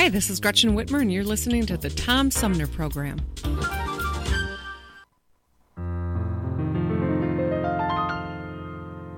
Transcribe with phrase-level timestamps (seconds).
[0.00, 3.20] Hi, this is Gretchen Whitmer, and you're listening to the Tom Sumner Program.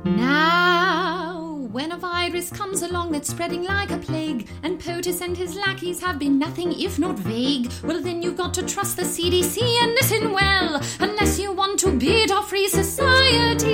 [0.06, 5.54] Now, when a virus comes along that's spreading like a plague, and POTUS and his
[5.54, 9.60] lackeys have been nothing if not vague, well, then you've got to trust the CDC
[9.82, 13.69] and listen well, unless you want to bid our free society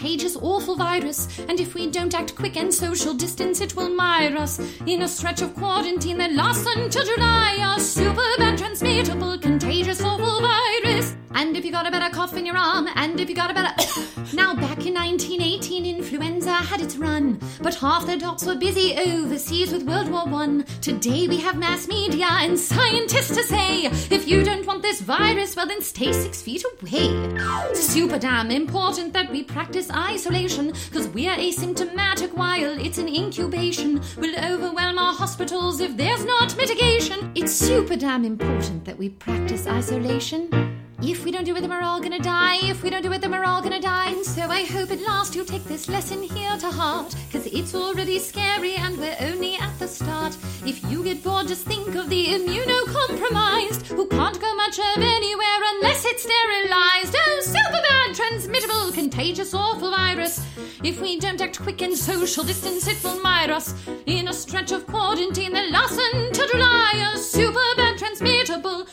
[0.00, 1.28] contagious, awful virus.
[1.46, 5.08] And if we don't act quick and social distance, it will mire us in a
[5.08, 7.76] stretch of quarantine that lasts until July.
[7.76, 11.09] A super bad, transmittable, contagious, awful virus.
[11.32, 13.54] And if you got a better cough in your arm, and if you got a
[13.54, 13.72] better.
[14.34, 19.72] now, back in 1918, influenza had its run, but half the docs were busy overseas
[19.72, 20.64] with World War One.
[20.80, 25.54] Today we have mass media and scientists to say, if you don't want this virus,
[25.54, 27.74] well then stay six feet away.
[27.74, 34.02] Super damn important that we practice isolation, cause we're asymptomatic while it's in incubation.
[34.16, 37.30] We'll overwhelm our hospitals if there's not mitigation.
[37.36, 40.79] It's super damn important that we practice isolation.
[41.02, 42.58] If we don't do it, then we're all gonna die.
[42.62, 44.10] If we don't do it, then we're all gonna die.
[44.10, 47.16] And so I hope at last you'll take this lesson here to heart.
[47.32, 50.36] Cause it's already scary and we're only at the start.
[50.66, 55.60] If you get bored, just think of the immunocompromised who can't go much of anywhere
[55.74, 57.16] unless it's sterilized.
[57.16, 60.44] Oh, super bad, transmittable, contagious, awful virus.
[60.84, 64.72] If we don't act quick and social distance, it will mire us in a stretch
[64.72, 67.12] of quarantine that lasts until July.
[67.14, 68.86] A super bad, transmittable,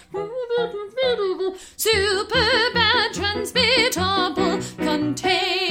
[1.76, 5.67] super bad, transmittable, contagious,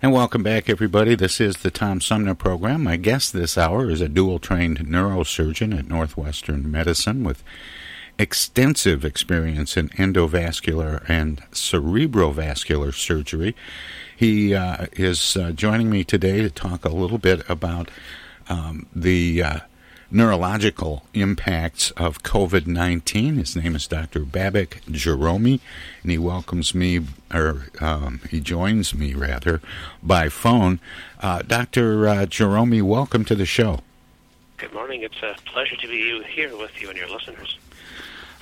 [0.00, 1.16] And welcome back, everybody.
[1.16, 2.84] This is the Tom Sumner program.
[2.84, 7.42] My guest this hour is a dual trained neurosurgeon at Northwestern Medicine with
[8.16, 13.56] extensive experience in endovascular and cerebrovascular surgery.
[14.16, 17.90] He uh, is uh, joining me today to talk a little bit about
[18.48, 19.58] um, the uh,
[20.10, 23.36] neurological impacts of COVID 19.
[23.36, 24.20] His name is Dr.
[24.20, 25.60] Babak Jahromi,
[26.02, 27.00] and he welcomes me,
[27.32, 29.60] or um, he joins me rather,
[30.02, 30.80] by phone.
[31.20, 32.08] Uh, Dr.
[32.08, 32.26] Uh,
[32.82, 33.80] welcome to the show.
[34.56, 35.02] Good morning.
[35.02, 37.58] It's a pleasure to be here with you and your listeners.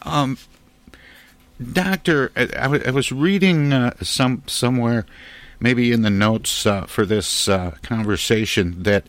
[0.02, 0.38] Um,
[1.72, 5.04] doctor, I, I, w- I was reading uh, some somewhere,
[5.60, 9.06] maybe in the notes uh, for this uh, conversation, that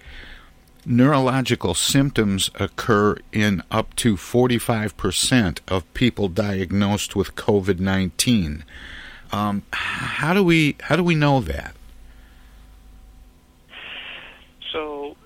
[0.88, 8.64] neurological symptoms occur in up to 45% of people diagnosed with COVID-19.
[9.32, 11.76] Um, how do we how do we know that?
[14.72, 15.18] So,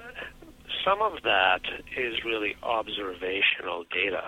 [0.83, 1.61] some of that
[1.95, 4.23] is really observational data.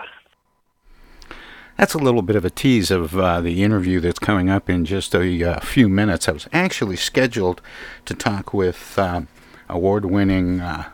[1.76, 4.84] That's a little bit of a tease of uh, the interview that's coming up in
[4.84, 6.28] just a uh, few minutes.
[6.28, 7.60] I was actually scheduled
[8.04, 9.22] to talk with uh,
[9.68, 10.90] award winning uh,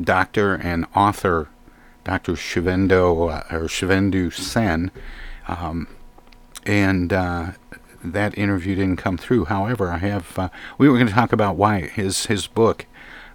[0.00, 1.48] doctor and author
[2.04, 2.32] Dr.
[2.32, 4.92] Shivendo, uh, or Shivendu Sen,
[5.48, 5.88] um,
[6.64, 7.52] and uh,
[8.04, 9.46] that interview didn't come through.
[9.46, 12.86] However, I have we were going to talk about why his his book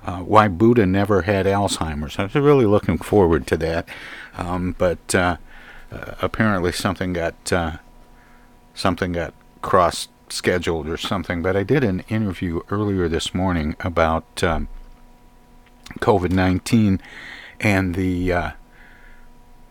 [0.06, 2.18] uh, why Buddha never had Alzheimer's.
[2.18, 3.88] I was really looking forward to that,
[4.38, 5.38] um, but uh,
[5.92, 7.78] uh, apparently something got uh,
[8.74, 11.42] something got cross scheduled or something.
[11.42, 14.68] But I did an interview earlier this morning about um,
[16.00, 17.02] COVID nineteen
[17.60, 18.52] and the uh,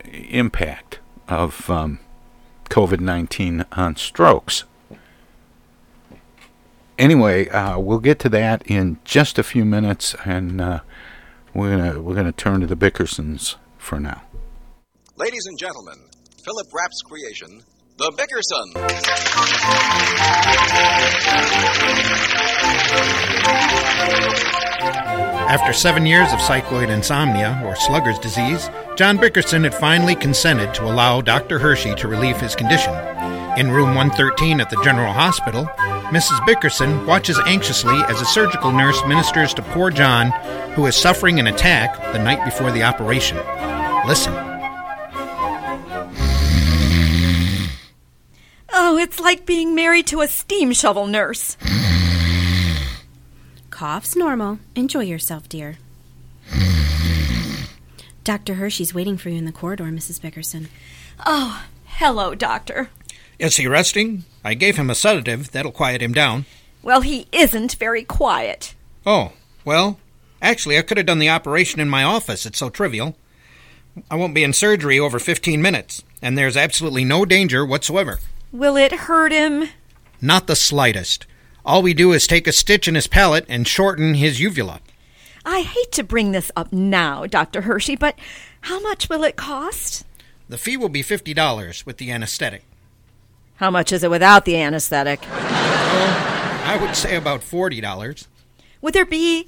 [0.04, 1.98] impact of um,
[2.68, 4.64] COVID nineteen on strokes
[7.00, 10.80] anyway, uh, we'll get to that in just a few minutes, and uh,
[11.54, 14.22] we're gonna we're gonna turn to the Bickersons for now.
[15.16, 15.96] Ladies and gentlemen,
[16.44, 17.62] Philip Rapp's creation,
[17.98, 18.12] The
[24.46, 24.59] Bickersons.
[24.80, 30.84] After seven years of cycloid insomnia, or slugger's disease, John Bickerson had finally consented to
[30.84, 31.58] allow Dr.
[31.58, 32.94] Hershey to relieve his condition.
[33.58, 35.64] In room 113 at the General Hospital,
[36.10, 36.44] Mrs.
[36.46, 40.30] Bickerson watches anxiously as a surgical nurse ministers to poor John,
[40.74, 43.36] who is suffering an attack the night before the operation.
[44.06, 44.32] Listen.
[48.72, 51.56] Oh, it's like being married to a steam shovel nurse.
[53.80, 54.58] Cough's normal.
[54.74, 55.78] Enjoy yourself, dear.
[58.24, 58.56] Dr.
[58.56, 60.20] Hershey's waiting for you in the corridor, Mrs.
[60.20, 60.68] Bickerson.
[61.24, 62.90] Oh, hello, Doctor.
[63.38, 64.24] Is he resting?
[64.44, 65.52] I gave him a sedative.
[65.52, 66.44] That'll quiet him down.
[66.82, 68.74] Well, he isn't very quiet.
[69.06, 69.32] Oh,
[69.64, 69.98] well,
[70.42, 72.44] actually, I could have done the operation in my office.
[72.44, 73.16] It's so trivial.
[74.10, 78.18] I won't be in surgery over 15 minutes, and there's absolutely no danger whatsoever.
[78.52, 79.70] Will it hurt him?
[80.20, 81.24] Not the slightest.
[81.64, 84.80] All we do is take a stitch in his palate and shorten his uvula.
[85.44, 87.62] I hate to bring this up now, Dr.
[87.62, 88.18] Hershey, but
[88.62, 90.04] how much will it cost?
[90.48, 92.64] The fee will be $50 with the anesthetic.
[93.56, 95.20] How much is it without the anesthetic?
[95.22, 98.26] Oh, I would say about $40.
[98.80, 99.46] Would there be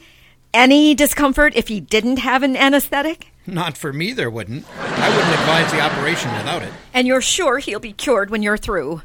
[0.52, 3.28] any discomfort if he didn't have an anesthetic?
[3.46, 4.66] Not for me, there wouldn't.
[4.78, 6.72] I wouldn't advise the operation without it.
[6.92, 9.02] And you're sure he'll be cured when you're through?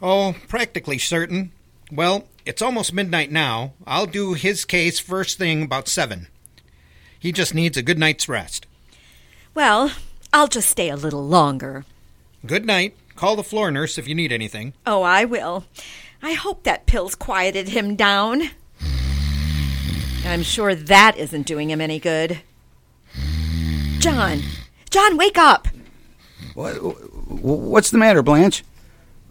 [0.00, 1.52] Oh, practically certain.
[1.94, 3.74] Well, it's almost midnight now.
[3.86, 6.26] I'll do his case first thing about seven.
[7.18, 8.66] He just needs a good night's rest.
[9.54, 9.92] Well,
[10.32, 11.84] I'll just stay a little longer.
[12.44, 12.96] Good night.
[13.14, 14.74] Call the floor nurse if you need anything.
[14.84, 15.66] Oh, I will.
[16.20, 18.50] I hope that pill's quieted him down.
[20.26, 22.40] I'm sure that isn't doing him any good.
[24.00, 24.42] John!
[24.90, 25.68] John, wake up!
[26.54, 28.64] What, what's the matter, Blanche?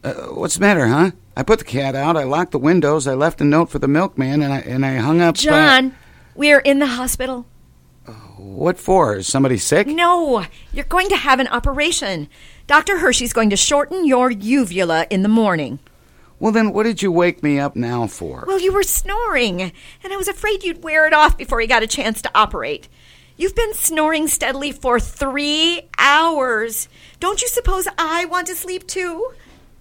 [0.04, 1.12] Uh, what's the matter, huh?
[1.36, 3.88] I put the cat out, I locked the windows, I left a note for the
[3.88, 5.36] milkman, and I, and I hung up.
[5.36, 5.92] John, uh,
[6.36, 7.46] we're in the hospital.
[8.38, 9.16] What for?
[9.16, 9.88] Is somebody sick?
[9.88, 12.28] No, you're going to have an operation.
[12.68, 13.00] Dr.
[13.00, 15.80] Hershey's going to shorten your uvula in the morning.
[16.40, 18.44] Well, then what did you wake me up now for?
[18.48, 21.84] Well, you were snoring, and I was afraid you'd wear it off before you got
[21.84, 22.90] a chance to operate.
[23.38, 26.90] You've been snoring steadily for three hours.
[27.20, 29.34] Don't you suppose I want to sleep too?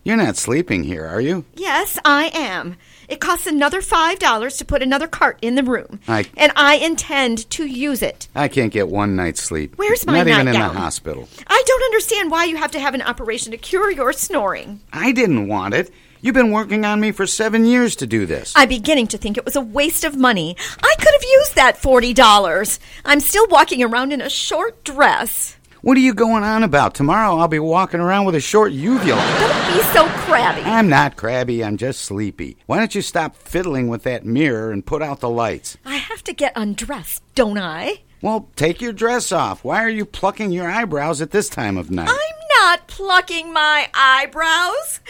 [0.05, 1.45] You're not sleeping here, are you?
[1.55, 2.77] Yes, I am.
[3.09, 6.77] It costs another five dollars to put another cart in the room, I, and I
[6.77, 8.27] intend to use it.
[8.35, 9.75] I can't get one night's sleep.
[9.77, 10.75] Where's my Not even in nightgown?
[10.75, 11.29] the hospital.
[11.47, 14.81] I don't understand why you have to have an operation to cure your snoring.
[14.93, 15.93] I didn't want it.
[16.21, 18.53] You've been working on me for seven years to do this.
[18.57, 20.57] I'm beginning to think it was a waste of money.
[20.83, 22.81] I could have used that forty dollars.
[23.05, 25.57] I'm still walking around in a short dress.
[25.83, 26.95] What are you going on about?
[26.95, 29.21] Tomorrow I'll be walking around with a short uvula.
[29.41, 30.61] Don't be so crabby.
[30.61, 32.57] I'm not crabby, I'm just sleepy.
[32.67, 35.77] Why don't you stop fiddling with that mirror and put out the lights?
[35.85, 38.03] I have to get undressed, don't I?
[38.21, 39.65] Well, take your dress off.
[39.65, 42.09] Why are you plucking your eyebrows at this time of night?
[42.09, 45.01] I'm not plucking my eyebrows.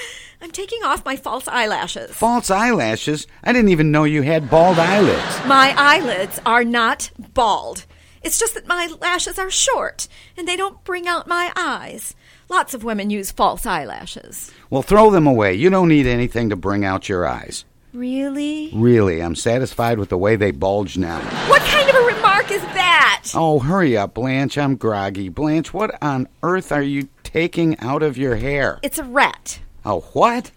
[0.41, 2.13] I'm taking off my false eyelashes.
[2.13, 3.27] False eyelashes?
[3.45, 5.47] I didn't even know you had bald eyelids.
[5.47, 7.85] My eyelids are not bald.
[8.23, 12.15] It's just that my lashes are short and they don't bring out my eyes.
[12.49, 14.53] Lots of women use false eyelashes.
[14.71, 15.55] Well, throw them away.
[15.55, 17.65] You don't need anything to bring out your eyes.
[17.93, 18.71] Really?
[18.75, 21.21] Really, I'm satisfied with the way they bulge now.
[21.49, 23.33] What kind of a remark is that?
[23.35, 24.57] Oh, hurry up, Blanche.
[24.57, 25.29] I'm groggy.
[25.29, 28.79] Blanche, what on earth are you taking out of your hair?
[28.83, 29.61] It's a rat.
[29.85, 30.51] A what?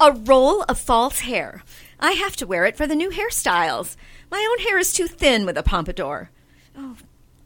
[0.00, 1.62] A roll of false hair.
[1.98, 3.96] I have to wear it for the new hairstyles.
[4.30, 6.30] My own hair is too thin with a pompadour.
[6.76, 6.96] Oh,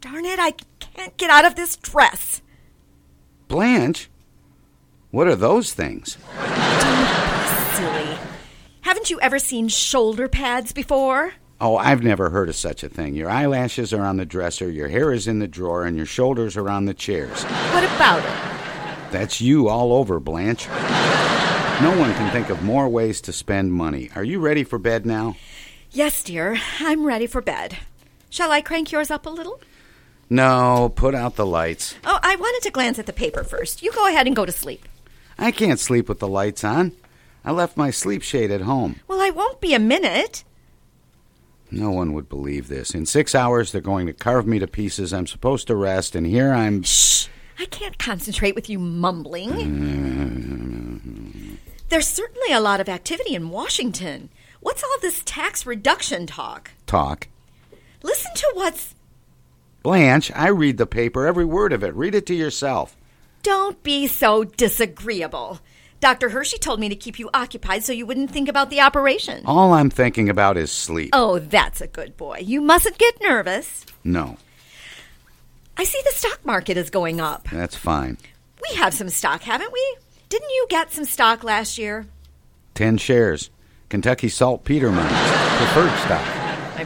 [0.01, 2.41] darn it, I can't get out of this dress.
[3.47, 4.09] Blanche?
[5.11, 6.17] What are those things?
[7.75, 8.17] Silly.
[8.81, 11.33] Haven't you ever seen shoulder pads before?
[11.59, 13.15] Oh, I've never heard of such a thing.
[13.15, 16.57] Your eyelashes are on the dresser, your hair is in the drawer, and your shoulders
[16.57, 17.43] are on the chairs.
[17.43, 19.11] What about it?
[19.11, 20.67] That's you all over, Blanche.
[20.67, 24.09] No one can think of more ways to spend money.
[24.15, 25.35] Are you ready for bed now?
[25.91, 27.77] Yes, dear, I'm ready for bed.
[28.31, 29.59] Shall I crank yours up a little?
[30.29, 31.95] No, put out the lights.
[32.05, 33.83] Oh, I wanted to glance at the paper first.
[33.83, 34.87] You go ahead and go to sleep.
[35.37, 36.93] I can't sleep with the lights on.
[37.43, 39.01] I left my sleep shade at home.
[39.09, 40.45] Well, I won't be a minute.
[41.69, 42.95] No one would believe this.
[42.95, 45.13] In six hours, they're going to carve me to pieces.
[45.13, 46.83] I'm supposed to rest, and here I'm.
[46.83, 47.27] Shh!
[47.59, 49.49] I can't concentrate with you mumbling.
[51.89, 54.29] There's certainly a lot of activity in Washington.
[54.61, 56.71] What's all this tax reduction talk?
[56.87, 57.27] Talk.
[58.03, 58.95] Listen to what's.
[59.83, 61.93] Blanche, I read the paper, every word of it.
[61.95, 62.95] Read it to yourself.
[63.43, 65.59] Don't be so disagreeable.
[65.99, 66.29] Dr.
[66.29, 69.43] Hershey told me to keep you occupied so you wouldn't think about the operation.
[69.45, 71.11] All I'm thinking about is sleep.
[71.13, 72.39] Oh, that's a good boy.
[72.43, 73.85] You mustn't get nervous.
[74.03, 74.37] No,
[75.77, 77.47] I see the stock market is going up.
[77.51, 78.17] that's fine.
[78.69, 79.95] We have some stock, haven't we?
[80.29, 82.05] Didn't you get some stock last year?
[82.75, 83.49] Ten shares.
[83.89, 85.57] Kentucky Saltpeter Mines.
[85.57, 86.40] Preferred stock.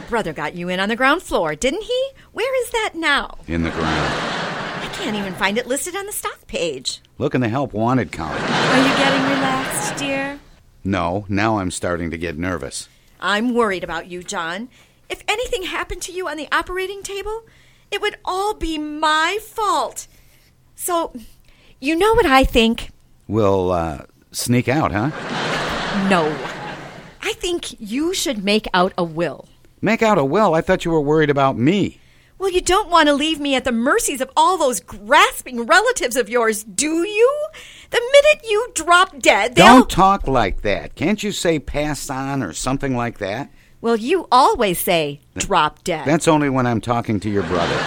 [0.08, 2.08] Brother got you in on the ground floor, didn't he?
[2.32, 3.38] Where is that now?
[3.48, 3.86] In the ground.
[3.86, 7.00] I can't even find it listed on the stock page.
[7.18, 8.40] Look in the help wanted column.
[8.40, 10.38] Are you getting relaxed, dear?
[10.84, 12.88] No, now I'm starting to get nervous.
[13.20, 14.68] I'm worried about you, John.
[15.08, 17.42] If anything happened to you on the operating table,
[17.90, 20.06] it would all be my fault.
[20.76, 21.12] So,
[21.80, 22.90] you know what I think?
[23.26, 25.10] We'll, uh, sneak out, huh?
[26.08, 26.26] No.
[27.22, 29.48] I think you should make out a will.
[29.80, 30.54] Make out a will.
[30.54, 32.00] I thought you were worried about me.
[32.38, 36.16] Well, you don't want to leave me at the mercies of all those grasping relatives
[36.16, 37.46] of yours, do you?
[37.90, 39.64] The minute you drop dead, they'll.
[39.64, 40.94] Don't talk like that.
[40.94, 43.50] Can't you say pass on or something like that?
[43.80, 46.06] Well, you always say drop dead.
[46.06, 47.78] That's only when I'm talking to your brother.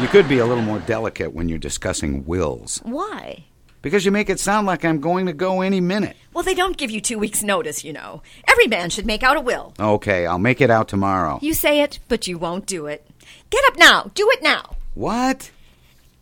[0.00, 2.80] You could be a little more delicate when you're discussing wills.
[2.84, 3.44] Why?
[3.82, 6.16] Because you make it sound like I'm going to go any minute.
[6.34, 8.22] Well, they don't give you two weeks' notice, you know.
[8.46, 9.72] Every man should make out a will.
[9.80, 11.38] Okay, I'll make it out tomorrow.
[11.40, 13.06] You say it, but you won't do it.
[13.48, 14.10] Get up now.
[14.14, 14.76] Do it now.
[14.94, 15.50] What?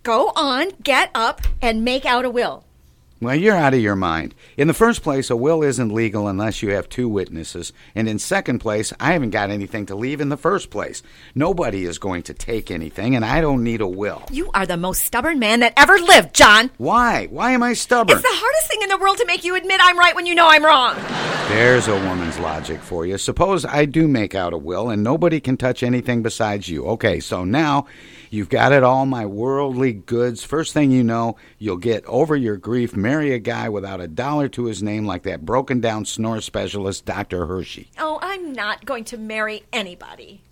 [0.03, 2.65] Go on, get up, and make out a will.
[3.21, 4.33] Well, you're out of your mind.
[4.57, 7.73] In the first place, a will isn't legal unless you have two witnesses.
[7.97, 11.03] And in second place, I haven't got anything to leave in the first place.
[11.35, 14.23] Nobody is going to take anything, and I don't need a will.
[14.31, 16.71] You are the most stubborn man that ever lived, John.
[16.79, 17.27] Why?
[17.27, 18.19] Why am I stubborn?
[18.19, 20.37] It's the hardest thing in the world to make you admit I'm right when you
[20.37, 20.95] know I'm wrong.
[21.49, 23.19] There's a woman's logic for you.
[23.19, 26.87] Suppose I do make out a will and nobody can touch anything besides you.
[26.87, 27.87] Okay, so now
[28.31, 30.45] you've got it all, my worldly goods.
[30.45, 34.49] First thing you know, you'll get over your grief, marry a guy without a dollar
[34.51, 37.47] to his name like that broken down snore specialist, Dr.
[37.47, 37.91] Hershey.
[37.99, 40.43] Oh, I'm not going to marry anybody.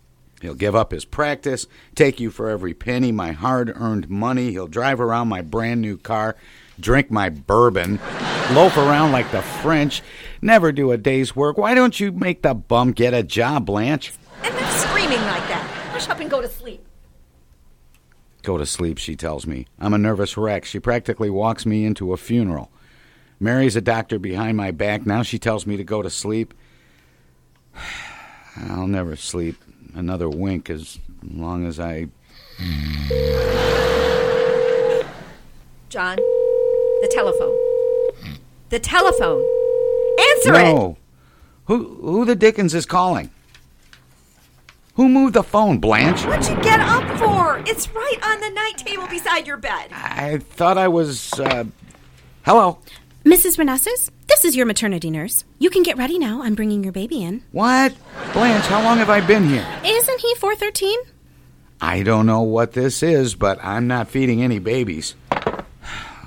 [0.42, 4.50] He'll give up his practice, take you for every penny, my hard earned money.
[4.50, 6.36] He'll drive around my brand new car,
[6.78, 7.98] drink my bourbon,
[8.52, 10.02] loaf around like the French,
[10.42, 11.56] never do a day's work.
[11.56, 14.12] Why don't you make the bum get a job, Blanche?
[14.42, 15.66] And then screaming like that.
[15.92, 16.75] Hush up and go to sleep.
[18.46, 19.66] Go to sleep, she tells me.
[19.80, 20.64] I'm a nervous wreck.
[20.64, 22.70] She practically walks me into a funeral.
[23.40, 25.04] Mary's a doctor behind my back.
[25.04, 26.54] Now she tells me to go to sleep.
[28.70, 29.56] I'll never sleep
[29.94, 32.06] another wink as long as I.
[35.88, 37.58] John, the telephone.
[38.68, 39.44] The telephone.
[40.20, 40.72] Answer it.
[40.72, 40.96] no.
[41.64, 43.32] Who who the dickens is calling?
[44.96, 46.24] Who moved the phone, Blanche?
[46.24, 47.58] What'd you get up for?
[47.70, 49.90] It's right on the night table beside your bed.
[49.92, 51.38] I thought I was.
[51.38, 51.64] Uh,
[52.46, 52.78] hello.
[53.22, 53.58] Mrs.
[53.58, 55.44] Renesses, this is your maternity nurse.
[55.58, 56.42] You can get ready now.
[56.42, 57.42] I'm bringing your baby in.
[57.52, 57.94] What?
[58.32, 59.66] Blanche, how long have I been here?
[59.84, 60.98] Isn't he 413?
[61.78, 65.14] I don't know what this is, but I'm not feeding any babies.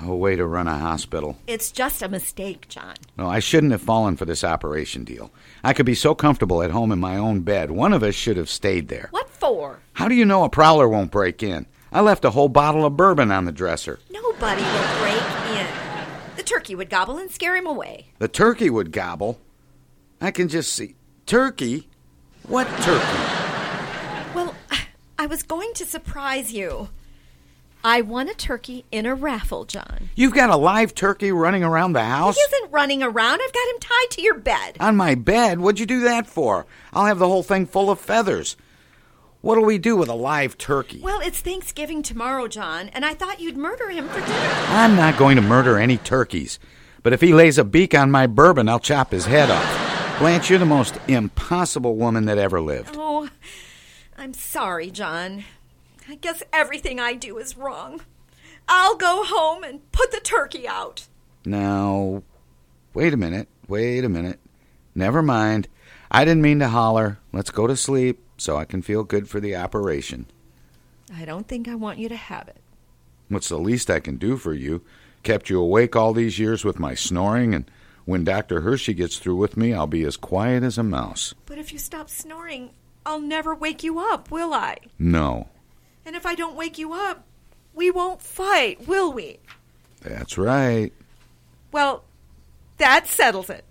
[0.02, 1.36] A way to run a hospital.
[1.46, 2.94] It's just a mistake, John.
[3.18, 5.30] No, I shouldn't have fallen for this operation deal.
[5.62, 7.70] I could be so comfortable at home in my own bed.
[7.70, 9.08] One of us should have stayed there.
[9.10, 9.80] What for?
[9.92, 11.66] How do you know a prowler won't break in?
[11.92, 13.98] I left a whole bottle of bourbon on the dresser.
[14.10, 15.66] Nobody will break in.
[16.36, 18.06] The turkey would gobble and scare him away.
[18.20, 19.38] The turkey would gobble.
[20.20, 20.94] I can just see.
[21.26, 21.88] Turkey?
[22.46, 24.34] What turkey?
[24.34, 24.54] Well,
[25.18, 26.88] I was going to surprise you.
[27.82, 30.10] I won a turkey in a raffle, John.
[30.14, 32.36] You've got a live turkey running around the house?
[32.36, 33.40] He isn't running around.
[33.42, 34.76] I've got him tied to your bed.
[34.80, 35.60] On my bed?
[35.60, 36.66] What'd you do that for?
[36.92, 38.56] I'll have the whole thing full of feathers.
[39.40, 41.00] What'll we do with a live turkey?
[41.00, 44.54] Well, it's Thanksgiving tomorrow, John, and I thought you'd murder him for dinner.
[44.68, 46.58] I'm not going to murder any turkeys.
[47.02, 50.18] But if he lays a beak on my bourbon, I'll chop his head off.
[50.18, 52.96] Blanche, you're the most impossible woman that ever lived.
[52.98, 53.30] Oh,
[54.18, 55.44] I'm sorry, John.
[56.10, 58.00] I guess everything I do is wrong.
[58.66, 61.06] I'll go home and put the turkey out.
[61.44, 62.24] Now,
[62.94, 63.46] wait a minute.
[63.68, 64.40] Wait a minute.
[64.92, 65.68] Never mind.
[66.10, 67.20] I didn't mean to holler.
[67.32, 68.18] Let's go to sleep.
[68.36, 70.26] so I can feel good for the operation.
[71.14, 72.56] I don't think I want you to have it.
[73.28, 74.82] What's the least I can do for you?
[75.22, 77.70] Kept you awake all these years with my snoring, and
[78.04, 78.62] when Dr.
[78.62, 81.34] Hershey gets through with me, I'll be as quiet as a mouse.
[81.46, 82.70] But if you stop snoring,
[83.06, 84.78] I'll never wake you up, will I?
[84.98, 85.48] No,
[86.04, 87.24] And if I don't wake you up,
[87.74, 89.38] we won't fight, will we?
[90.02, 90.92] that's right.
[91.72, 92.04] Well,
[92.78, 93.64] that settles it.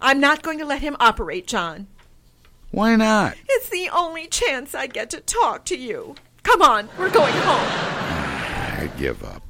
[0.00, 1.88] I'm not going to let him operate, John.
[2.70, 3.36] Why not?
[3.48, 6.14] It's the only chance I get to talk to you.
[6.42, 7.68] Come on, we're going home.
[7.68, 9.45] I give up.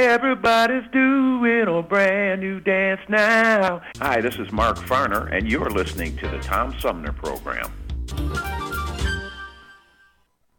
[0.00, 3.82] Everybody's doing a brand new dance now.
[3.98, 7.70] Hi, this is Mark Farner, and you're listening to the Tom Sumner Program.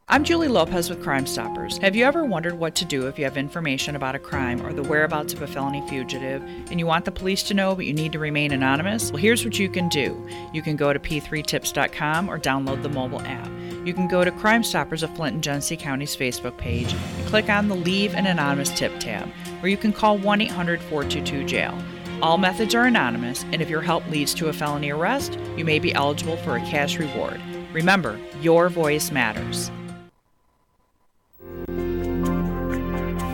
[0.08, 1.78] I'm Julie Lopez with Crime Stoppers.
[1.78, 4.72] Have you ever wondered what to do if you have information about a crime or
[4.72, 7.94] the whereabouts of a felony fugitive and you want the police to know but you
[7.94, 9.10] need to remain anonymous?
[9.10, 10.24] Well, here's what you can do.
[10.52, 13.48] You can go to p3tips.com or download the mobile app.
[13.84, 17.48] You can go to Crime Stoppers of Flint and Genesee County's Facebook page and click
[17.48, 19.28] on the Leave an Anonymous Tip tab,
[19.60, 21.76] or you can call 1 800 422 jail.
[22.22, 25.80] All methods are anonymous, and if your help leads to a felony arrest, you may
[25.80, 27.40] be eligible for a cash reward.
[27.72, 29.68] Remember, your voice matters.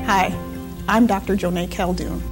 [0.06, 0.34] Hi,
[0.88, 1.36] I'm Dr.
[1.36, 2.22] Joneigh Khaldun.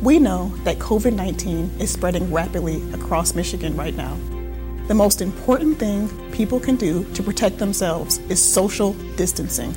[0.00, 4.16] We know that COVID 19 is spreading rapidly across Michigan right now.
[4.86, 9.74] The most important thing people can do to protect themselves is social distancing.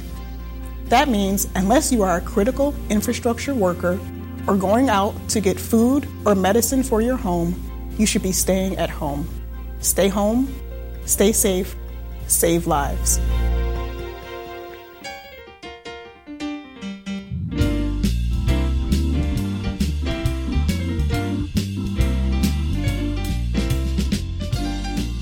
[0.89, 3.99] That means, unless you are a critical infrastructure worker
[4.47, 7.55] or going out to get food or medicine for your home,
[7.97, 9.27] you should be staying at home.
[9.79, 10.53] Stay home,
[11.05, 11.75] stay safe,
[12.27, 13.19] save lives.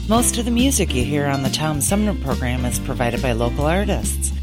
[0.08, 3.66] Most of the music you hear on the Tom Sumner program is provided by local
[3.66, 4.35] artists.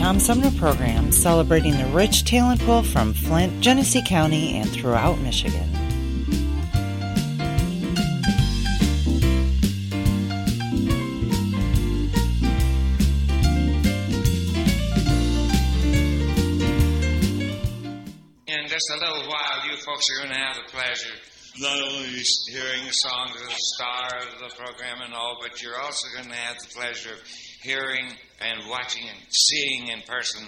[0.00, 5.68] Tom Sumner program celebrating the rich talent pool from Flint, Genesee County, and throughout Michigan.
[18.46, 21.14] In just a little while, you folks are going to have the pleasure
[21.58, 22.08] not only
[22.48, 26.30] hearing the songs of the star of the program and all, but you're also going
[26.30, 28.06] to have the pleasure of hearing
[28.40, 30.42] and watching and seeing in person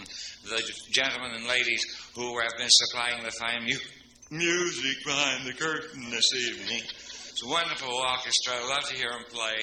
[0.44, 6.10] the gentlemen and ladies who have been supplying the fine mu- music behind the curtain
[6.10, 6.80] this evening.
[6.80, 8.54] It's a wonderful orchestra.
[8.54, 9.56] I love to hear them play.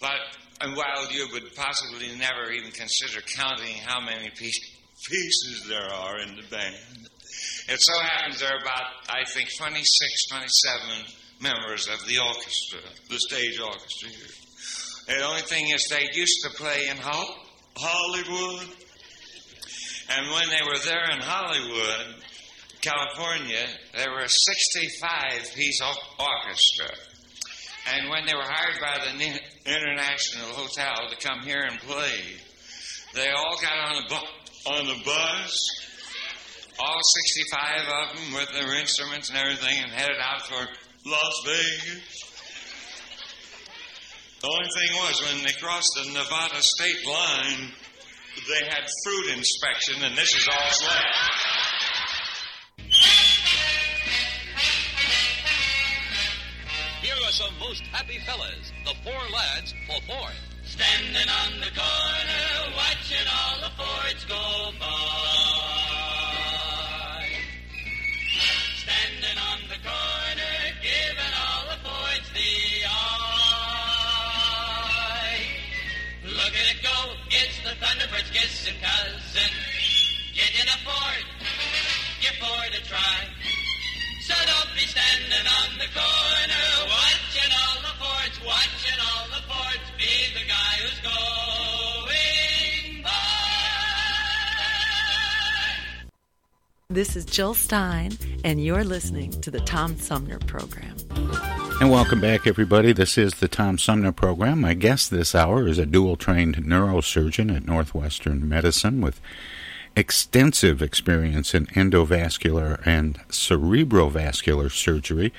[0.00, 0.18] But
[0.60, 4.60] and while you would possibly never even consider counting how many piece-
[5.08, 7.08] pieces there are in the band,
[7.68, 11.04] it so happens there are about, I think, 26, 27
[11.40, 12.80] members of the orchestra,
[13.10, 14.35] the stage orchestra here.
[15.06, 17.36] The only thing is, they used to play in Hol-
[17.76, 18.66] Hollywood.
[20.10, 22.22] And when they were there in Hollywood,
[22.80, 25.80] California, there were a 65 piece
[26.18, 26.90] orchestra.
[27.94, 32.20] And when they were hired by the International Hotel to come here and play,
[33.14, 35.68] they all got on a, bu- on a bus,
[36.80, 40.66] all 65 of them with their instruments and everything, and headed out for
[41.06, 42.35] Las Vegas.
[44.42, 47.72] The only thing was, when they crossed the Nevada state line,
[48.48, 51.04] they had fruit inspection, and this is all slang.
[57.00, 60.34] Here are some most happy fellas, the four lads for Ford.
[60.64, 65.35] Standing on the corner, watching all the Fords go by.
[78.80, 79.50] Cousin.
[80.34, 81.24] Get in a Ford,
[82.20, 83.28] give Ford a try.
[84.22, 89.90] So don't be standing on the corner, watching all the Fords, watching all the Fords.
[89.96, 93.08] Be the guy who's going by.
[96.90, 100.96] This is Jill Stein, and you're listening to the Tom Sumner Program.
[101.78, 102.94] And welcome back, everybody.
[102.94, 104.62] This is the Tom Sumner Program.
[104.62, 109.20] My guest this hour is a dual trained neurosurgeon at Northwestern Medicine with
[109.94, 115.34] extensive experience in endovascular and cerebrovascular surgery.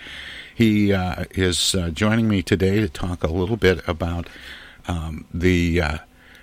[0.54, 4.30] He uh, is uh, joining me today to talk a little bit about
[4.88, 5.98] um, the uh,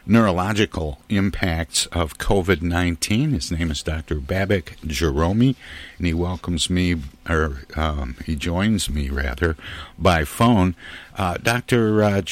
[0.06, 3.32] neurological impacts of COVID 19.
[3.32, 4.16] His name is Dr.
[4.16, 5.56] Babak Jahromi,
[5.98, 6.96] and he welcomes me,
[7.28, 9.56] or um, he joins me rather,
[9.98, 10.74] by phone.
[11.16, 12.02] Uh, Dr.
[12.02, 12.22] Uh,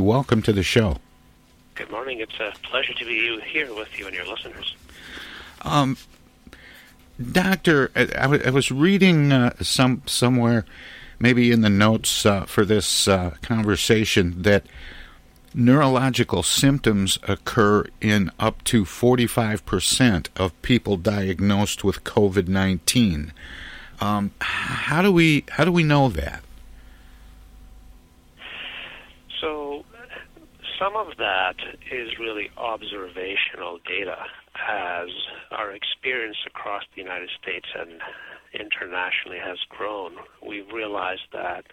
[0.00, 0.98] welcome to the show.
[1.74, 2.20] Good morning.
[2.20, 4.74] It's a pleasure to be here with you and your listeners.
[5.62, 5.96] Um,
[7.32, 10.64] doctor, I, I was reading uh, some somewhere,
[11.18, 14.64] maybe in the notes uh, for this uh, conversation, that
[15.56, 23.32] neurological symptoms occur in up to 45% of people diagnosed with COVID-19.
[23.98, 26.42] Um, how do we how do we know that?
[29.40, 29.84] So,
[30.78, 31.56] some of that
[31.90, 34.18] is really observational data.
[34.68, 35.08] As
[35.50, 38.00] our experience across the United States and
[38.52, 40.16] internationally has grown,
[40.46, 41.64] we've realized that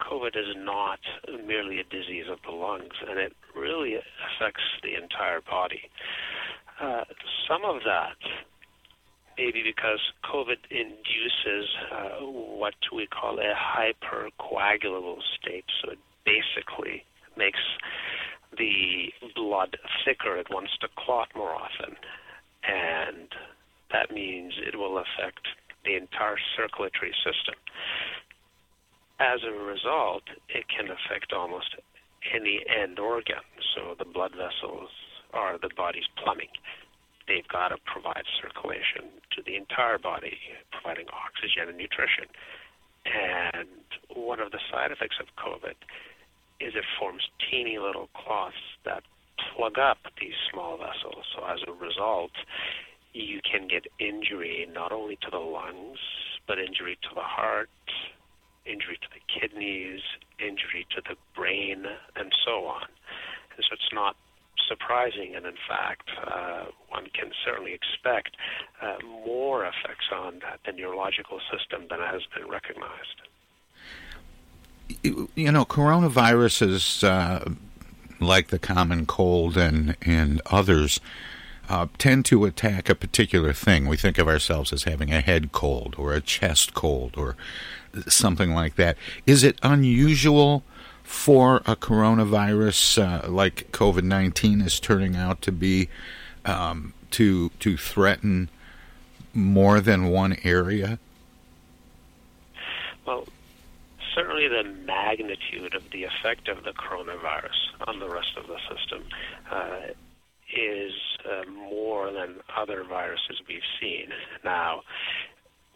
[0.00, 1.00] COVID is not
[1.46, 5.82] merely a disease of the lungs, and it really affects the entire body.
[6.80, 7.04] Uh,
[7.48, 8.16] some of that
[9.38, 15.64] maybe because COVID induces uh, what we call a hypercoagulable state.
[15.82, 17.04] So it basically
[17.36, 17.60] makes
[18.56, 20.36] the blood thicker.
[20.36, 21.96] It wants to clot more often.
[22.64, 23.28] And
[23.92, 25.46] that means it will affect
[25.84, 27.54] the entire circulatory system.
[29.18, 31.74] As a result, it can affect almost
[32.34, 33.40] any end organ.
[33.74, 34.90] So the blood vessels
[35.32, 36.52] are the body's plumbing.
[37.26, 40.38] They've got to provide circulation to the entire body,
[40.70, 42.26] providing oxygen and nutrition.
[43.04, 43.68] And
[44.14, 45.76] one of the side effects of COVID
[46.60, 49.02] is it forms teeny little clots that
[49.56, 51.24] plug up these small vessels.
[51.34, 52.32] So as a result,
[53.12, 55.98] you can get injury not only to the lungs,
[56.46, 57.70] but injury to the heart,
[58.66, 60.00] injury to the kidneys,
[60.38, 62.86] injury to the brain, and so on.
[63.56, 64.16] And so it's not
[64.68, 68.36] surprising, and in fact, uh, one can certainly expect
[68.82, 73.22] uh, more effects on the neurological system than has been recognized.
[75.34, 77.52] You know, coronaviruses, uh,
[78.20, 81.00] like the common cold and, and others,
[81.68, 83.86] uh, tend to attack a particular thing.
[83.86, 87.36] We think of ourselves as having a head cold or a chest cold or
[88.08, 88.96] something like that.
[89.26, 90.62] Is it unusual
[91.02, 95.88] for a coronavirus uh, like COVID nineteen is turning out to be
[96.44, 98.48] um, to to threaten
[99.32, 100.98] more than one area?
[103.06, 103.28] Well,
[104.14, 109.04] certainly the magnitude of the effect of the coronavirus on the rest of the system
[109.50, 109.92] uh,
[110.54, 110.92] is
[111.24, 114.08] uh, more than other viruses we've seen.
[114.44, 114.82] Now,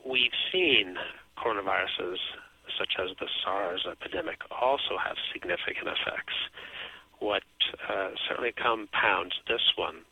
[0.06, 0.96] we've seen
[1.38, 2.18] coronaviruses
[2.78, 6.35] such as the SARS epidemic also have significant effects.
[7.18, 7.42] What
[7.88, 10.06] uh, certainly compounds this one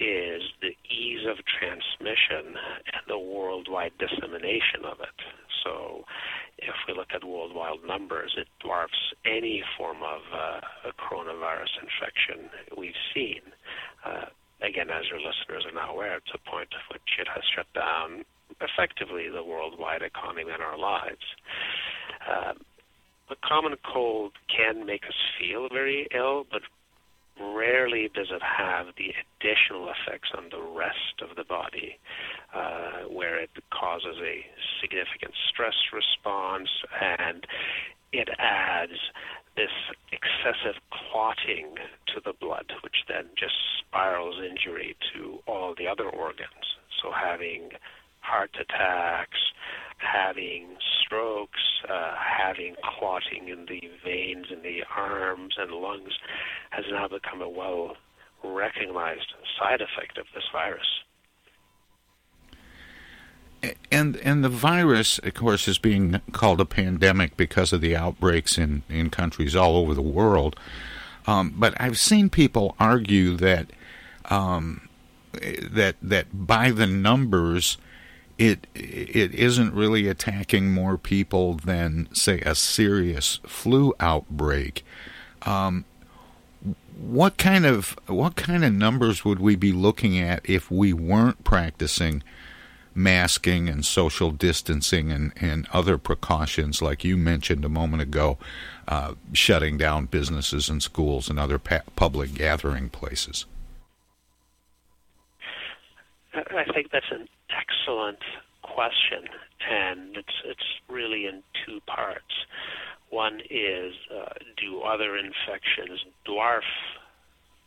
[0.00, 5.18] is the ease of transmission and the worldwide dissemination of it.
[5.66, 6.04] So,
[6.58, 10.60] if we look at worldwide numbers, it dwarfs any form of uh,
[10.94, 12.48] coronavirus infection
[12.78, 13.42] we've seen.
[14.04, 14.26] Uh,
[14.62, 17.66] again, as your listeners are now aware, to a point at which it has shut
[17.74, 18.24] down
[18.60, 21.26] effectively the worldwide economy and our lives.
[22.24, 22.52] Uh,
[23.28, 26.62] the common cold can make us feel very ill, but
[27.40, 31.98] rarely does it have the additional effects on the rest of the body,
[32.54, 34.44] uh, where it causes a
[34.80, 36.68] significant stress response
[37.00, 37.46] and
[38.12, 38.98] it adds
[39.56, 39.72] this
[40.12, 41.74] excessive clotting
[42.14, 46.76] to the blood, which then just spirals injury to all the other organs.
[47.02, 47.70] So having
[48.26, 49.38] heart attacks,
[49.98, 56.12] having strokes, uh, having clotting in the veins in the arms and lungs
[56.70, 57.96] has now become a well
[58.44, 60.86] recognized side effect of this virus.
[63.90, 68.58] And and the virus, of course, is being called a pandemic because of the outbreaks
[68.58, 70.56] in, in countries all over the world.
[71.26, 73.70] Um, but I've seen people argue that
[74.26, 74.88] um,
[75.32, 77.78] that that by the numbers,
[78.38, 84.84] it it isn't really attacking more people than say a serious flu outbreak.
[85.42, 85.84] Um,
[86.98, 91.44] what kind of what kind of numbers would we be looking at if we weren't
[91.44, 92.22] practicing
[92.94, 98.38] masking and social distancing and, and other precautions like you mentioned a moment ago,
[98.88, 103.44] uh, shutting down businesses and schools and other pa- public gathering places?
[106.36, 108.18] I think that's an excellent
[108.62, 109.24] question,
[109.70, 112.34] and it's it's really in two parts.
[113.10, 116.66] One is uh, do other infections dwarf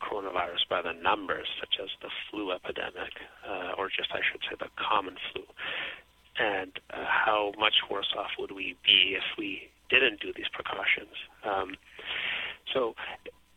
[0.00, 3.12] coronavirus by the numbers, such as the flu epidemic,
[3.46, 5.42] uh, or just I should say the common flu,
[6.38, 11.14] and uh, how much worse off would we be if we didn't do these precautions?
[11.44, 11.74] Um,
[12.72, 12.94] so,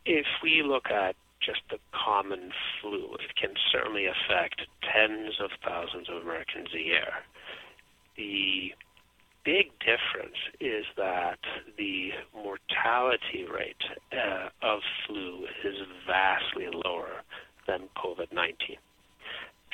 [0.05, 6.09] if we look at just the common flu, it can certainly affect tens of thousands
[6.09, 7.13] of Americans a year.
[8.15, 8.73] The
[9.43, 11.39] big difference is that
[11.77, 15.75] the mortality rate uh, of flu is
[16.07, 17.23] vastly lower
[17.67, 18.77] than COVID 19.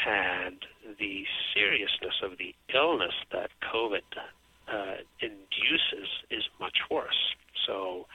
[0.08, 0.65] And
[0.97, 4.01] the seriousness of the illness that COVID
[4.71, 7.36] uh, induces is much worse.
[7.67, 8.05] So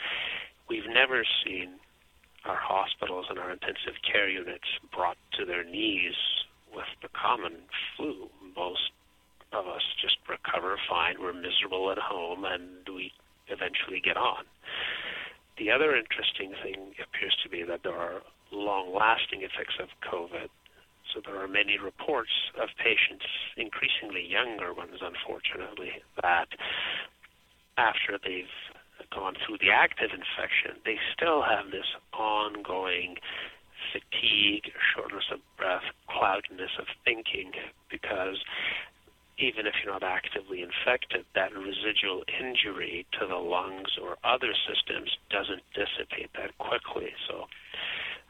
[0.69, 1.75] we've never seen
[2.45, 6.15] our hospitals and our intensive care units brought to their knees
[6.75, 7.57] with the common
[7.97, 8.29] flu.
[8.57, 8.93] Most
[9.53, 11.17] of us just recover fine.
[11.21, 13.13] We're miserable at home, and we
[13.49, 14.45] eventually get on.
[15.59, 20.51] The other interesting thing appears to be that there are long-lasting effects of COVID.
[21.15, 23.25] So there are many reports of patients,
[23.57, 26.49] increasingly younger ones, unfortunately, that
[27.79, 28.51] after they've
[29.15, 33.17] gone through the active infection, they still have this ongoing
[33.93, 37.53] fatigue, shortness of breath, cloudiness of thinking,
[37.91, 38.43] because
[39.39, 45.11] even if you're not actively infected, that residual injury to the lungs or other systems
[45.31, 47.11] doesn't dissipate that quickly.
[47.29, 47.47] So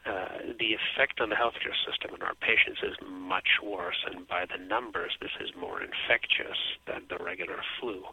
[0.05, 4.45] uh, the effect on the healthcare system in our patients is much worse, and by
[4.45, 8.03] the numbers, this is more infectious than the regular flu.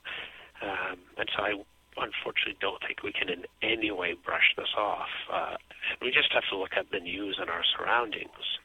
[0.62, 1.52] Um, and so I
[1.96, 5.08] unfortunately don't think we can in any way brush this off.
[5.32, 5.56] Uh,
[6.00, 8.58] we just have to look at the news and our surroundings.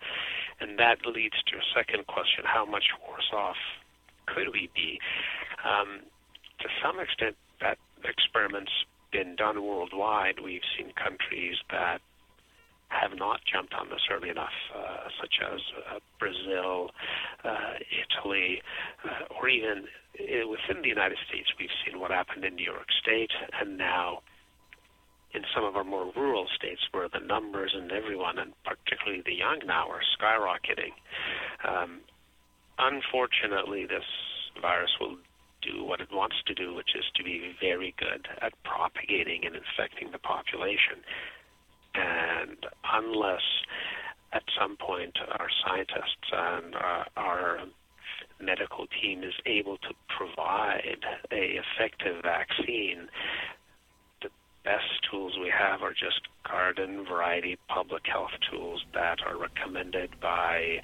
[0.59, 3.57] And that leads to a second question how much worse off
[4.25, 4.99] could we be?
[5.63, 6.01] Um,
[6.59, 8.71] to some extent, that experiment's
[9.11, 10.39] been done worldwide.
[10.43, 12.01] We've seen countries that
[12.89, 15.59] have not jumped on this early enough, uh, such as
[15.91, 16.91] uh, Brazil,
[17.43, 18.61] uh, Italy,
[19.03, 19.83] uh, or even
[20.19, 21.49] uh, within the United States.
[21.59, 24.21] We've seen what happened in New York State, and now
[25.33, 29.35] in some of our more rural states where the numbers and everyone, and particularly the
[29.35, 30.95] young now, are skyrocketing.
[31.67, 31.99] Um,
[32.79, 34.07] unfortunately, this
[34.61, 35.17] virus will
[35.61, 39.55] do what it wants to do, which is to be very good at propagating and
[39.55, 41.03] infecting the population.
[41.97, 42.57] And
[42.93, 43.41] unless
[44.33, 47.59] at some point our scientists and uh, our
[48.39, 50.99] medical team is able to provide
[51.31, 53.07] a effective vaccine,
[54.21, 54.29] the
[54.63, 60.81] best tools we have are just garden variety public health tools that are recommended by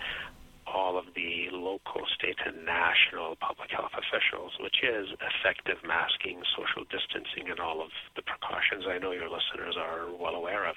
[0.67, 6.83] all of the local, state, and national public health officials, which is effective masking, social
[6.89, 10.75] distancing, and all of the precautions I know your listeners are well aware of.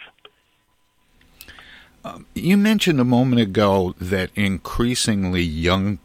[2.05, 5.99] Um, you mentioned a moment ago that increasingly young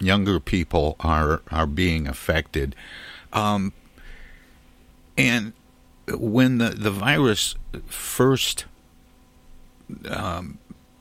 [0.00, 2.74] younger people are are being affected,
[3.32, 3.72] um,
[5.18, 5.52] and
[6.08, 7.54] when the the virus
[7.86, 8.64] first
[10.08, 10.58] um,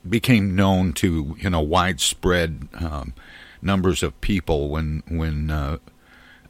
[0.07, 3.13] became known to you know widespread um,
[3.61, 5.77] numbers of people when when uh,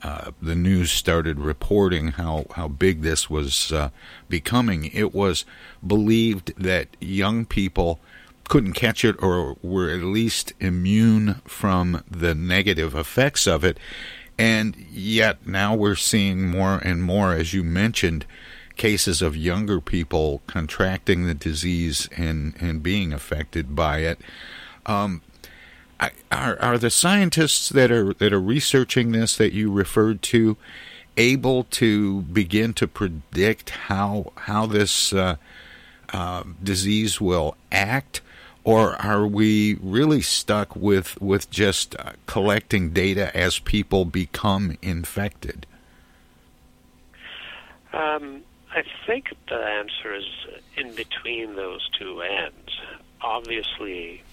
[0.04, 3.90] uh, the news started reporting how, how big this was uh,
[4.30, 4.86] becoming.
[4.86, 5.46] It was
[5.86, 8.00] believed that young people
[8.46, 13.80] couldn't catch it or were at least immune from the negative effects of it.
[14.40, 18.26] And yet now we're seeing more and more, as you mentioned,
[18.82, 24.20] cases of younger people contracting the disease and, and being affected by it.
[24.88, 25.22] Um,
[26.32, 30.58] are are the scientists that are that are researching this that you referred to
[31.16, 35.36] able to begin to predict how how this uh,
[36.12, 38.22] uh, disease will act,
[38.64, 45.68] or are we really stuck with with just uh, collecting data as people become infected?
[47.94, 48.42] Um,
[48.74, 50.26] I think the answer is
[50.78, 52.72] in between those two ends.
[53.22, 54.24] Obviously,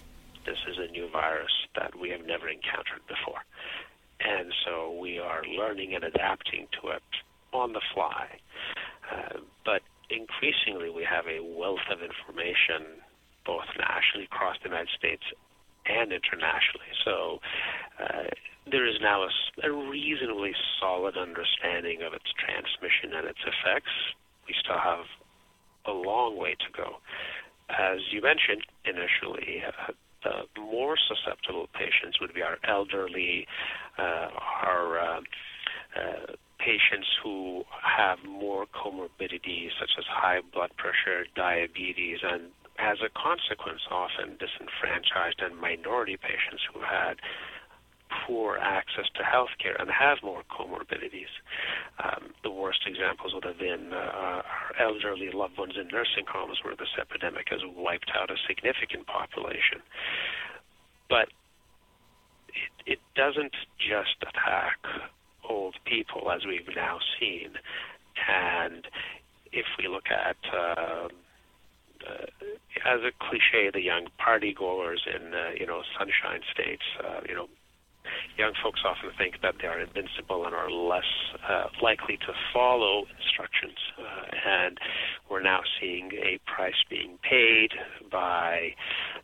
[0.46, 3.42] this is a new virus that we have never encountered before.
[4.20, 7.02] And so we are learning and adapting to it
[7.52, 8.38] on the fly.
[9.10, 13.02] Uh, but increasingly we have a wealth of information
[13.44, 15.22] both nationally across the United States
[15.86, 16.92] and internationally.
[17.04, 17.40] So
[17.98, 18.28] uh,
[18.70, 19.30] there is now a,
[19.66, 23.92] a, reasonably solid understanding of its transmission and its effects.
[24.48, 25.04] We still have
[25.86, 26.96] a long way to go.
[27.68, 29.92] As you mentioned initially, uh,
[30.24, 33.46] the more susceptible patients would be our elderly,
[33.98, 34.28] uh,
[34.62, 35.20] our uh,
[35.96, 43.10] uh, patients who have more comorbidities such as high blood pressure, diabetes, and as a
[43.10, 47.18] consequence, often disenfranchised and minority patients who had
[48.26, 51.32] poor access to health care and have more comorbidities.
[52.02, 56.58] Um, the worst examples would have been uh, our elderly loved ones in nursing homes
[56.62, 59.82] where this epidemic has wiped out a significant population.
[61.08, 61.28] But
[62.48, 64.78] it, it doesn't just attack
[65.48, 67.50] old people, as we've now seen.
[68.28, 68.86] And
[69.52, 71.08] if we look at uh,
[72.06, 72.26] uh,
[72.84, 77.34] as a cliche, the young party goers in uh, you know sunshine states, uh, you
[77.34, 77.48] know,
[78.36, 81.08] young folks often think that they are invincible and are less
[81.48, 83.78] uh, likely to follow instructions.
[83.98, 84.78] Uh, and
[85.30, 87.70] we're now seeing a price being paid
[88.10, 88.74] by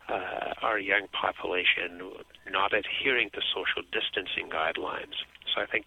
[0.09, 2.11] uh, our young population
[2.51, 5.15] not adhering to social distancing guidelines.
[5.53, 5.85] So I think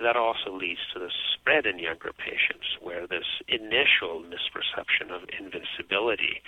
[0.00, 6.42] that also leads to the spread in younger patients, where this initial misperception of invincibility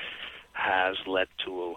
[0.52, 1.76] has led to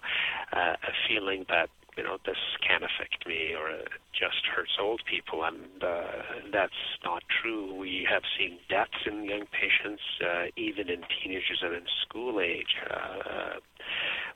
[0.53, 1.69] uh, a feeling that
[1.99, 6.81] you know this can affect me or it just hurts old people, and uh, that's
[7.03, 7.75] not true.
[7.75, 12.79] We have seen deaths in young patients, uh, even in teenagers and in school age.
[12.89, 13.59] Uh,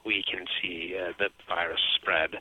[0.06, 2.32] we can see uh, the virus spread,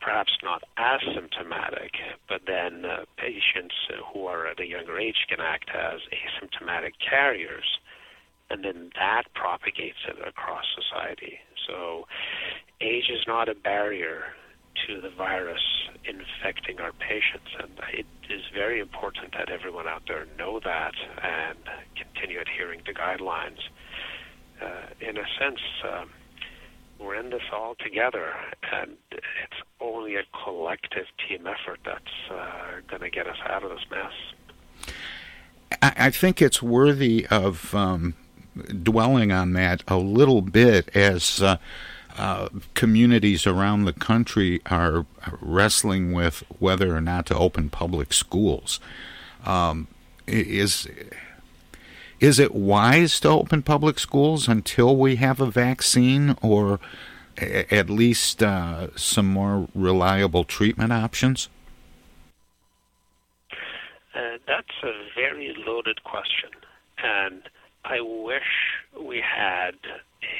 [0.00, 1.92] perhaps not as symptomatic,
[2.26, 3.76] but then uh, patients
[4.14, 7.78] who are at a younger age can act as asymptomatic carriers,
[8.48, 11.38] and then that propagates it across society.
[11.68, 12.06] So,
[12.80, 14.32] age is not a barrier
[14.86, 15.62] to the virus
[16.04, 21.58] infecting our patients, and it is very important that everyone out there know that and
[21.96, 23.58] continue adhering to guidelines.
[24.60, 26.10] Uh, in a sense, um,
[26.98, 28.34] we're in this all together,
[28.72, 33.70] and it's only a collective team effort that's uh, going to get us out of
[33.70, 34.12] this mess.
[35.82, 38.14] I, think it's worthy of um,
[38.82, 41.42] dwelling on that a little bit as.
[41.42, 41.56] Uh,
[42.16, 45.06] uh, communities around the country are
[45.40, 48.80] wrestling with whether or not to open public schools.
[49.44, 49.88] Um,
[50.26, 50.86] is
[52.20, 56.78] is it wise to open public schools until we have a vaccine or
[57.38, 61.48] at least uh, some more reliable treatment options?
[64.14, 66.50] Uh, that's a very loaded question.
[66.98, 67.42] And
[67.84, 68.42] I wish
[69.00, 69.76] we had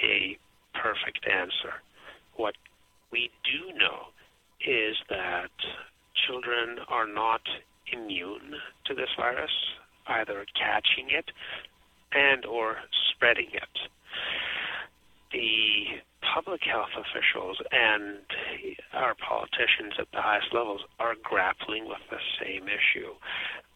[0.04, 0.36] a
[0.74, 1.74] perfect answer.
[2.36, 2.54] What
[3.12, 4.12] we do know
[4.60, 5.50] is that
[6.26, 7.40] children are not
[7.92, 8.54] immune
[8.86, 9.50] to this virus,
[10.06, 11.30] either catching it
[12.12, 12.76] and or
[13.10, 13.76] spreading it.
[15.32, 16.00] The
[16.34, 18.18] public health officials and
[18.92, 23.14] our politicians at the highest levels are grappling with the same issue.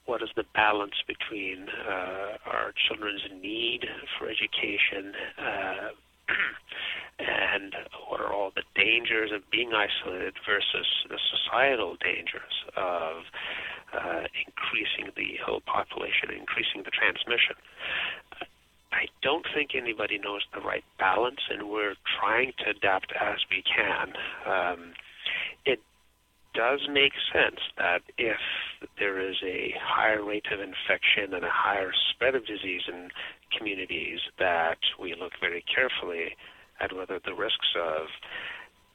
[0.07, 3.87] What is the balance between uh, our children's need
[4.19, 5.89] for education uh,
[7.19, 7.75] and
[8.09, 13.25] what are all the dangers of being isolated versus the societal dangers of
[13.93, 17.57] uh, increasing the whole population, increasing the transmission.
[18.93, 23.63] I don't think anybody knows the right balance, and we're trying to adapt as we
[23.63, 24.15] can.
[24.47, 24.95] Um,
[26.55, 28.39] does make sense that if
[28.99, 33.11] there is a higher rate of infection and a higher spread of disease in
[33.57, 36.37] communities, that we look very carefully
[36.81, 38.07] at whether the risks of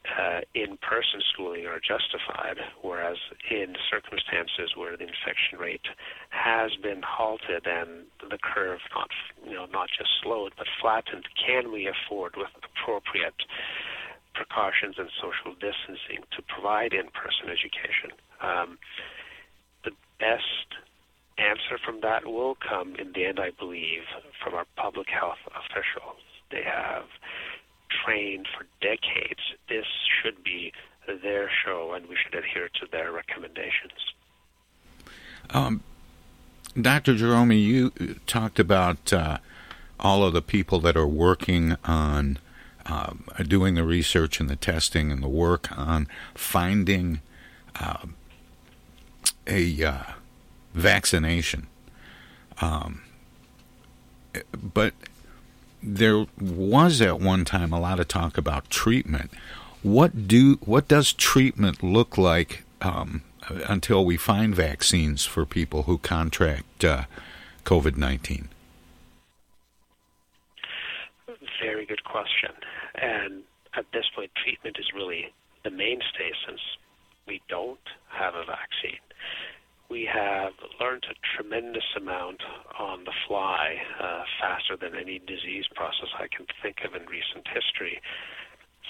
[0.08, 3.18] uh, in-person schooling are justified, whereas
[3.50, 5.84] in circumstances where the infection rate
[6.30, 9.10] has been halted and the curve not
[9.44, 13.36] you know not just slowed but flattened, can we afford with appropriate
[14.40, 18.16] precautions and social distancing to provide in-person education?
[18.40, 18.78] Um,
[19.84, 20.80] the best
[21.36, 24.08] answer from that will come in the end, I believe,
[24.42, 26.24] from our public health officials.
[26.50, 27.04] They have
[28.04, 29.40] trained for decades.
[29.68, 29.84] This
[30.22, 30.72] should be
[31.22, 34.14] their show, and we should adhere to their recommendations.
[35.50, 35.82] Um,
[36.80, 37.14] Dr.
[37.14, 37.90] Jahromi, you
[38.26, 39.38] talked about uh,
[39.98, 42.38] all of the people that are working on
[42.90, 43.12] uh,
[43.46, 47.20] doing the research and the testing and the work on finding
[47.78, 48.06] uh,
[49.46, 50.02] a uh,
[50.74, 51.66] vaccination.
[52.60, 53.02] Um,
[54.54, 54.92] but
[55.82, 59.30] there was at one time a lot of talk about treatment.
[59.82, 65.98] What do what does treatment look like um, until we find vaccines for people who
[65.98, 67.04] contract uh,
[67.64, 68.48] COVID nineteen?
[71.62, 72.52] Very good question.
[73.00, 73.42] And
[73.74, 75.32] at this point, treatment is really
[75.64, 76.60] the mainstay since
[77.26, 77.78] we don't
[78.08, 79.00] have a vaccine.
[79.88, 82.42] We have learned a tremendous amount
[82.78, 87.46] on the fly, uh, faster than any disease process I can think of in recent
[87.48, 88.00] history,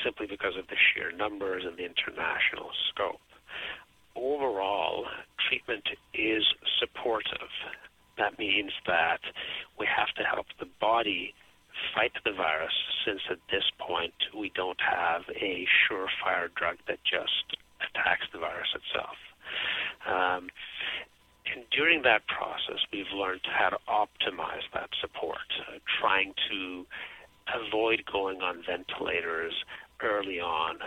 [0.05, 3.21] simply because of the sheer numbers and the international scope.
[4.15, 5.07] Overall,
[5.49, 6.45] treatment is
[6.79, 7.49] supportive.
[8.19, 9.21] That means that
[9.79, 11.33] we have to help the body
[11.95, 12.73] fight the virus
[13.05, 18.69] since at this point we don't have a surefire drug that just attacks the virus
[18.75, 19.17] itself.
[20.07, 20.49] Um,
[21.53, 26.87] and during that process, we've learned how to optimize that support, uh, trying to
[27.67, 29.53] avoid going on ventilators
[30.03, 30.79] early on,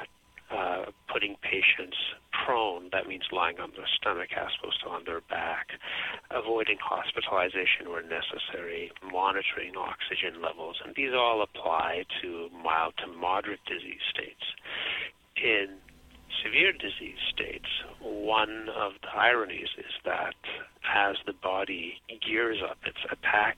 [0.52, 1.98] uh, putting patients
[2.46, 5.68] prone, that means lying on their stomach as opposed to on their back,
[6.32, 13.64] avoiding hospitalization where necessary, monitoring oxygen levels, and these all apply to mild to moderate
[13.66, 14.44] disease states.
[15.38, 15.78] In
[16.44, 17.70] severe disease states,
[18.02, 20.36] one of the ironies is that
[20.84, 23.58] as the body gears up its attack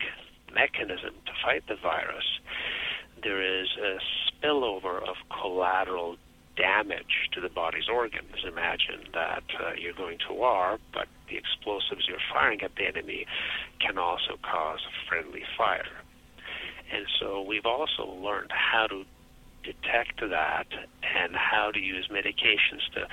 [0.53, 2.25] mechanism to fight the virus,
[3.23, 3.97] there is a
[4.29, 6.17] spillover of collateral
[6.55, 8.43] damage to the body's organs.
[8.47, 13.25] Imagine that uh, you're going to war, but the explosives you're firing at the enemy
[13.79, 16.03] can also cause friendly fire.
[16.93, 19.03] And so we've also learned how to
[19.63, 20.67] detect that
[21.01, 23.07] and how to use medications to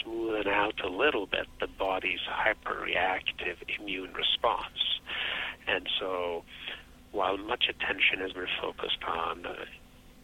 [0.00, 5.00] smoothen out a little bit the body's hyperreactive immune response.
[5.66, 6.44] And so
[7.12, 9.54] while much attention has been focused on uh,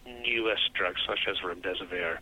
[0.05, 2.17] newest drugs such as remdesivir,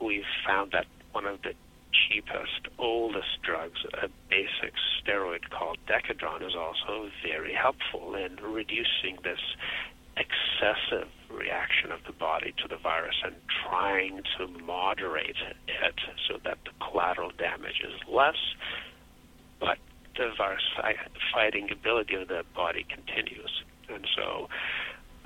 [0.00, 1.54] we've found that one of the
[1.92, 9.40] cheapest, oldest drugs, a basic steroid called Decadron, is also very helpful in reducing this
[10.16, 13.34] excessive reaction of the body to the virus and
[13.66, 15.94] trying to moderate it
[16.28, 18.36] so that the collateral damage is less,
[19.58, 19.78] but
[20.16, 20.62] the virus
[21.32, 23.62] fighting ability of the body continues.
[23.88, 24.48] And so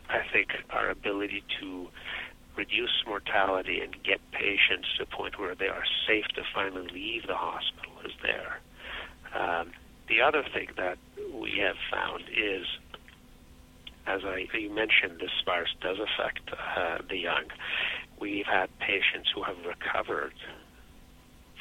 [0.09, 1.89] I think our ability to
[2.57, 7.27] reduce mortality and get patients to a point where they are safe to finally leave
[7.27, 8.61] the hospital is there.
[9.35, 9.73] Um,
[10.09, 10.99] the other thing that
[11.33, 12.67] we have found is,
[14.07, 17.45] as I you mentioned, this virus does affect uh, the young.
[18.21, 20.35] We've had patients who have recovered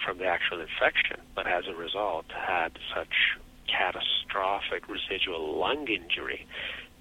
[0.06, 6.46] from the actual infection, but as a result had such catastrophic residual lung injury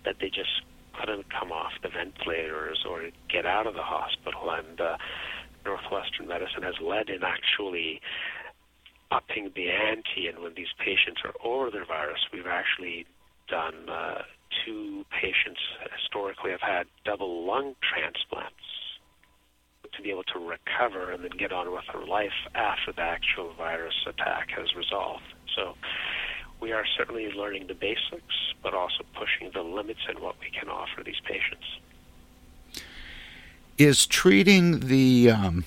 [0.04, 0.62] that they just
[0.98, 4.50] couldn't come off the ventilators or get out of the hospital.
[4.50, 4.96] And uh,
[5.64, 8.00] Northwestern medicine has led in actually
[9.10, 10.28] upping the ante.
[10.28, 13.06] And when these patients are over their virus, we've actually
[13.48, 14.22] done uh,
[14.64, 15.60] two patients
[16.00, 18.56] historically have had double lung transplants
[19.96, 23.52] to be able to recover and then get on with their life after the actual
[23.58, 25.28] virus attack has resolved.
[25.54, 25.74] So
[26.62, 30.68] we are certainly learning the basics, but also pushing the limits in what we can
[30.68, 31.66] offer these patients.
[33.76, 35.64] Is treating the um,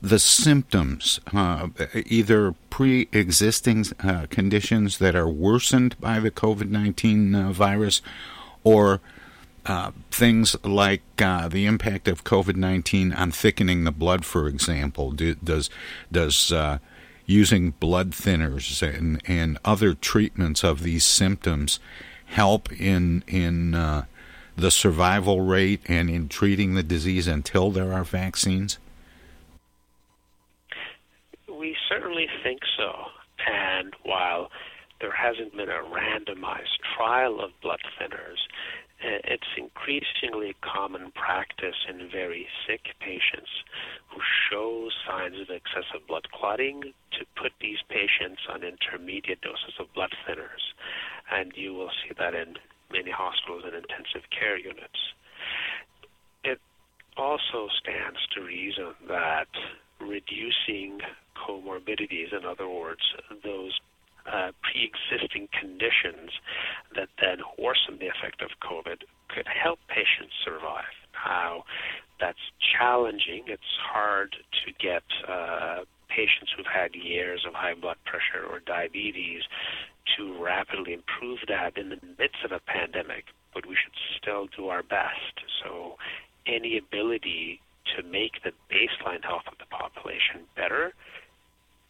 [0.00, 1.68] the symptoms, uh,
[2.06, 8.00] either pre-existing uh, conditions that are worsened by the COVID nineteen uh, virus,
[8.62, 9.00] or
[9.66, 15.10] uh, things like uh, the impact of COVID nineteen on thickening the blood, for example,
[15.10, 15.68] do, does
[16.12, 16.78] does uh,
[17.26, 21.78] using blood thinners and, and other treatments of these symptoms
[22.26, 24.04] help in in uh,
[24.56, 28.78] the survival rate and in treating the disease until there are vaccines?
[31.48, 32.92] We certainly think so.
[33.46, 34.50] And while
[35.00, 38.38] there hasn't been a randomized trial of blood thinners,
[39.02, 43.50] it's increasingly common practice in very sick patients
[44.08, 49.92] who show signs of excessive blood clotting to put these patients on intermediate doses of
[49.94, 50.62] blood thinners.
[51.30, 52.54] And you will see that in
[52.92, 55.00] many hospitals and intensive care units.
[56.44, 56.60] It
[57.16, 59.48] also stands to reason that
[60.00, 61.00] reducing
[61.36, 63.02] comorbidities, in other words,
[63.42, 63.78] those
[64.30, 66.30] uh, pre-existing conditions
[66.94, 70.94] that then worsen the effect of COVID could help patients survive.
[71.12, 71.64] How
[72.20, 72.38] that's
[72.78, 73.44] challenging.
[73.46, 79.42] It's hard to get uh, patients who've had years of high blood pressure or diabetes
[80.16, 83.24] to rapidly improve that in the midst of a pandemic.
[83.54, 85.42] But we should still do our best.
[85.62, 85.96] So,
[86.46, 87.60] any ability
[87.96, 90.92] to make the baseline health of the population better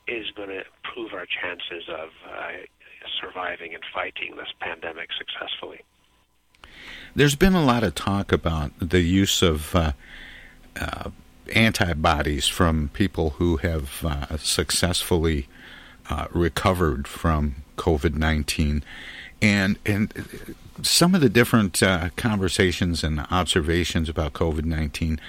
[0.08, 2.66] is going to improve our chances of uh,
[3.20, 5.80] surviving and fighting this pandemic successfully.
[7.14, 9.92] There's been a lot of talk about the use of uh,
[10.80, 11.10] uh,
[11.54, 15.46] antibodies from people who have uh, successfully
[16.08, 18.82] uh, recovered from COVID 19.
[19.42, 25.20] And, and some of the different uh, conversations and observations about COVID 19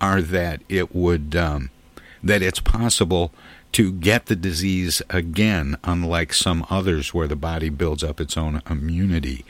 [0.00, 1.70] are that it would, um,
[2.22, 3.32] that it's possible
[3.72, 8.60] to get the disease again, unlike some others where the body builds up its own
[8.68, 9.44] immunity.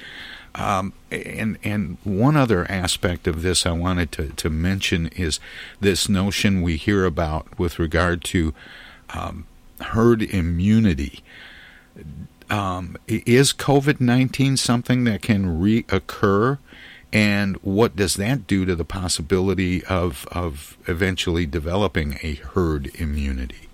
[0.54, 5.40] Um, and and one other aspect of this I wanted to, to mention is
[5.80, 8.54] this notion we hear about with regard to
[9.10, 9.46] um,
[9.80, 11.22] herd immunity.
[12.50, 16.58] Um, is COVID 19 something that can reoccur?
[17.12, 23.68] And what does that do to the possibility of, of eventually developing a herd immunity?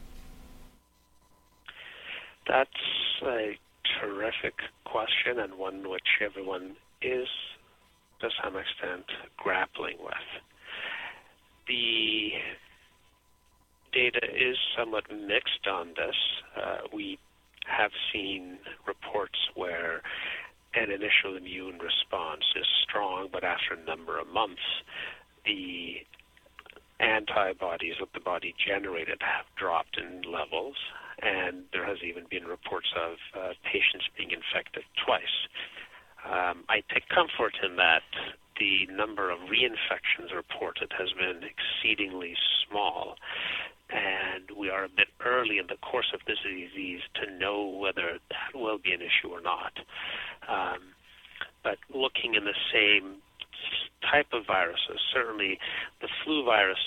[2.46, 2.70] That's
[3.22, 3.58] a
[4.04, 7.28] terrific question and one which everyone is,
[8.20, 9.04] to some extent,
[9.36, 10.14] grappling with.
[11.66, 12.30] The
[13.92, 16.16] data is somewhat mixed on this.
[16.56, 17.18] Uh, we
[17.66, 20.02] have seen reports where
[20.74, 24.62] an initial immune response is strong, but after a number of months,
[25.46, 25.96] the
[27.00, 30.76] antibodies that the body generated have dropped in levels,
[31.22, 35.36] and there has even been reports of uh, patients being infected twice.
[36.24, 38.02] Um, I take comfort in that
[38.58, 42.34] the number of reinfections reported has been exceedingly
[42.66, 43.16] small,
[43.90, 48.18] and we are a bit early in the course of this disease to know whether
[48.30, 49.72] that will be an issue or not.
[50.48, 50.94] Um,
[51.62, 53.20] but looking in the same
[54.10, 55.58] type of viruses, certainly
[56.00, 56.78] the flu virus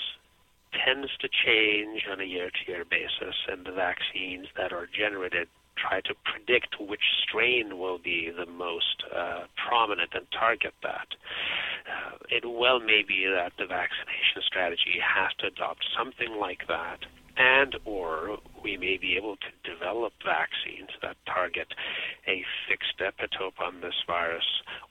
[0.84, 5.48] tends to change on a year to year basis, and the vaccines that are generated
[5.76, 11.06] try to predict which strain will be the most uh, prominent and target that.
[11.86, 16.98] Uh, it well may be that the vaccination strategy has to adopt something like that
[17.38, 21.68] and or we may be able to develop vaccines that target
[22.26, 24.44] a fixed epitope on this virus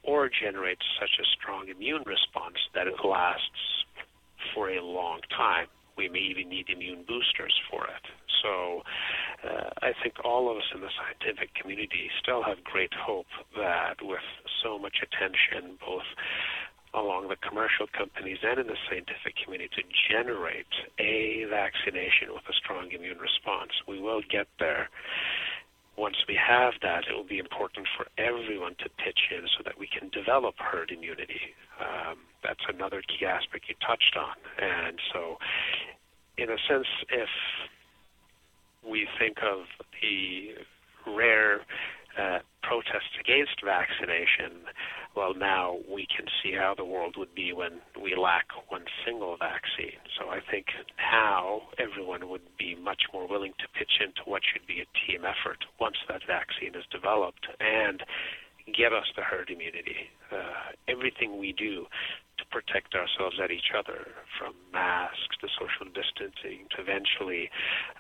[0.04, 3.84] or generate such a strong immune response that it lasts
[4.56, 5.68] for a long time.
[5.98, 8.06] We may even need immune boosters for it.
[8.42, 8.84] So
[9.44, 13.98] uh, I think all of us in the scientific community still have great hope that
[14.02, 14.26] with
[14.64, 16.06] so much attention, both
[16.94, 22.54] along the commercial companies and in the scientific community to generate a vaccination with a
[22.54, 23.72] strong immune response.
[23.88, 24.90] We will get there.
[25.98, 29.78] Once we have that, it will be important for everyone to pitch in so that
[29.78, 31.58] we can develop herd immunity.
[31.82, 32.18] Um,
[32.48, 34.36] that's another key aspect you touched on.
[34.58, 35.38] And so,
[36.38, 37.30] in a sense, if
[38.88, 39.66] we think of
[40.02, 40.56] the
[41.12, 41.62] rare
[42.18, 44.64] uh, protests against vaccination,
[45.16, 49.36] well, now we can see how the world would be when we lack one single
[49.38, 50.00] vaccine.
[50.18, 50.68] So I think
[50.98, 55.26] now everyone would be much more willing to pitch into what should be a team
[55.26, 58.04] effort once that vaccine is developed and
[58.76, 60.12] get us the herd immunity.
[60.32, 61.88] Uh, everything we do
[62.50, 64.08] protect ourselves and each other,
[64.40, 67.50] from masks to social distancing to eventually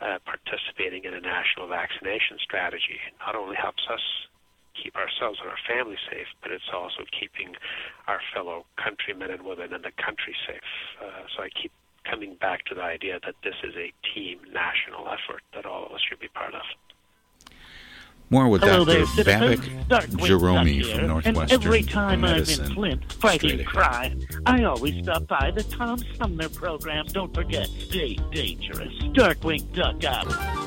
[0.02, 4.02] uh, participating in a national vaccination strategy, not only helps us
[4.78, 7.56] keep ourselves and our families safe, but it's also keeping
[8.08, 10.70] our fellow countrymen and women in the country safe.
[11.02, 11.72] Uh, so I keep
[12.06, 15.91] coming back to the idea that this is a team national effort that all of
[15.91, 16.64] us should be part of.
[18.30, 19.23] More with Hello Dr.
[19.23, 22.65] there, Babak Darkwing Jahromi Duck from Northwestern And every time Medicine.
[22.65, 27.05] I'm in Flint fighting crime, I always stop by the Tom Sumner program.
[27.07, 28.93] Don't forget, stay dangerous.
[29.13, 30.66] Darkwing Duck out.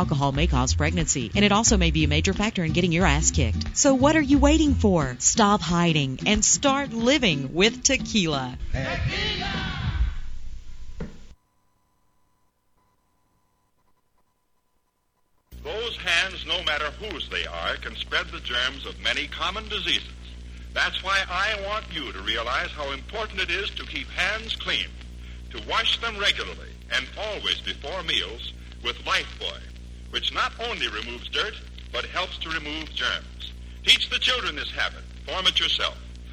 [0.33, 1.31] may cause pregnancy.
[1.35, 3.77] And it also may be a major factor in getting your ass kicked.
[3.77, 5.15] So what are you waiting for?
[5.19, 8.57] Stop hiding and start living with tequila.
[15.63, 20.07] Those hands, no matter whose they are, can spread the germs of many common diseases.
[20.73, 24.87] That's why I want you to realize how important it is to keep hands clean,
[25.51, 29.61] to wash them regularly and always before meals with Lifebuoy,
[30.11, 31.55] which not only removes dirt,
[31.91, 33.53] but helps to remove germs.
[33.85, 35.03] Teach the children this habit.
[35.25, 35.97] Form it yourself.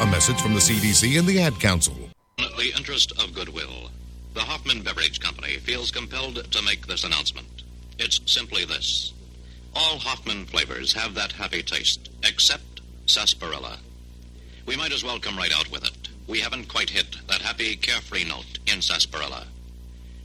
[0.00, 1.94] A message from the CDC and the Ad Council.
[2.38, 3.90] In the interest of goodwill.
[4.34, 7.62] The Hoffman Beverage Company feels compelled to make this announcement.
[7.98, 9.12] It's simply this.
[9.72, 13.78] All Hoffman flavors have that happy taste, except sarsaparilla.
[14.66, 16.08] We might as well come right out with it.
[16.26, 19.46] We haven't quite hit that happy, carefree note in sarsaparilla.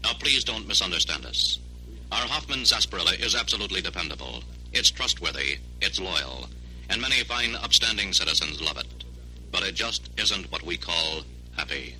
[0.04, 1.60] Now, please don't misunderstand us.
[2.12, 4.44] Our Hoffman sarsaparilla is absolutely dependable.
[4.74, 6.48] It's trustworthy, it's loyal,
[6.90, 8.88] and many fine, upstanding citizens love it.
[9.52, 11.22] But it just isn't what we call
[11.58, 11.96] happy.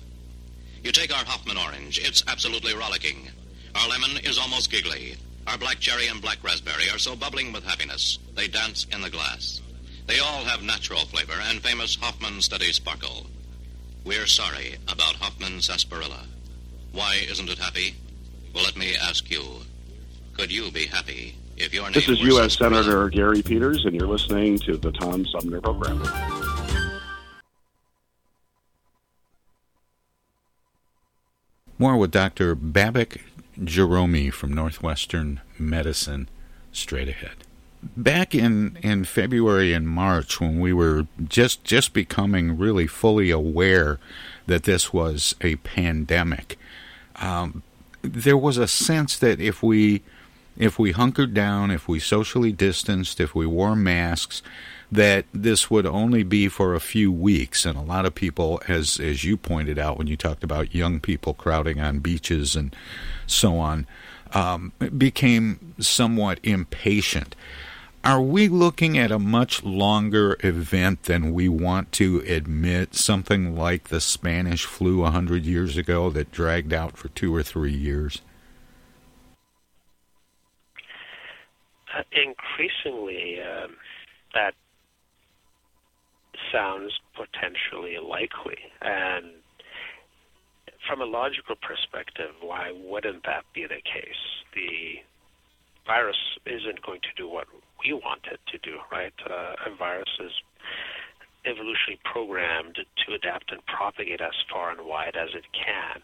[0.82, 3.28] You take our Hoffman orange, it's absolutely rollicking.
[3.74, 5.16] Our lemon is almost giggly.
[5.46, 9.10] Our black cherry and black raspberry are so bubbling with happiness, they dance in the
[9.10, 9.60] glass.
[10.06, 13.26] They all have natural flavor and famous Hoffman steady sparkle.
[14.04, 16.24] We're sorry about Hoffman sarsaparilla.
[16.92, 17.94] Why isn't it happy?
[18.54, 19.42] Well, let me ask you.
[20.36, 22.56] Could you be happy if your name This is U.S.
[22.56, 26.02] Senator Gary Peters, and you're listening to the Tom Sumner Program.
[31.80, 32.54] More with Dr.
[32.54, 33.22] Babak
[33.58, 36.28] Jahromi from Northwestern Medicine
[36.72, 37.36] straight ahead.
[37.96, 43.98] Back in, in February and March, when we were just just becoming really fully aware
[44.46, 46.58] that this was a pandemic,
[47.16, 47.62] um,
[48.02, 50.02] there was a sense that if we
[50.58, 54.42] if we hunkered down, if we socially distanced, if we wore masks,
[54.92, 57.64] that this would only be for a few weeks.
[57.64, 61.00] And a lot of people, as as you pointed out when you talked about young
[61.00, 62.74] people crowding on beaches and
[63.26, 63.86] so on,
[64.32, 67.36] um, became somewhat impatient.
[68.02, 72.94] Are we looking at a much longer event than we want to admit?
[72.94, 77.42] Something like the Spanish flu a hundred years ago that dragged out for two or
[77.42, 78.22] three years.
[81.94, 83.76] Uh, increasingly, um,
[84.32, 84.54] that
[86.52, 88.58] sounds potentially likely.
[88.82, 89.40] And
[90.86, 94.22] from a logical perspective, why wouldn't that be the case?
[94.54, 95.02] The
[95.86, 97.46] virus isn't going to do what
[97.84, 99.12] we want it to do, right?
[99.28, 100.32] Uh, a virus is
[101.46, 106.02] evolutionally programmed to adapt and propagate as far and wide as it can.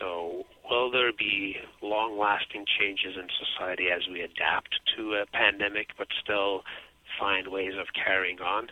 [0.00, 5.88] So, will there be long lasting changes in society as we adapt to a pandemic
[5.96, 6.62] but still
[7.18, 8.68] find ways of carrying on?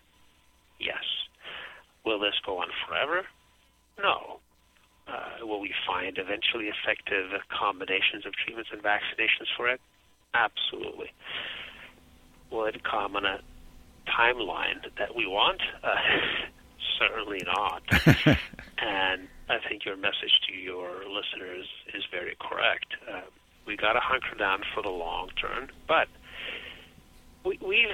[0.78, 1.04] Yes.
[2.04, 3.26] Will this go on forever?
[3.98, 4.40] No.
[5.08, 9.80] Uh, will we find eventually effective combinations of treatments and vaccinations for it?
[10.34, 11.12] Absolutely.
[12.50, 13.40] Will it come on a
[14.10, 15.60] timeline that we want?
[15.82, 15.94] Uh,
[16.98, 17.82] certainly not.
[18.78, 22.86] and I think your message to your listeners is very correct.
[23.10, 23.22] Uh,
[23.66, 26.08] we got to hunker down for the long term, but
[27.44, 27.88] we, we've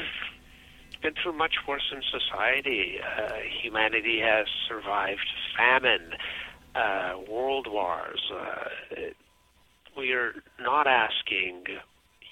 [1.03, 2.98] been through much worse in society.
[3.00, 3.32] Uh,
[3.62, 5.26] humanity has survived
[5.57, 6.12] famine,
[6.74, 8.20] uh, world wars.
[8.32, 8.96] Uh,
[9.96, 11.64] we are not asking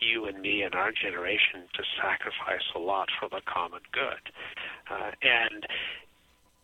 [0.00, 4.32] you and me and our generation to sacrifice a lot for the common good.
[4.90, 5.66] Uh, and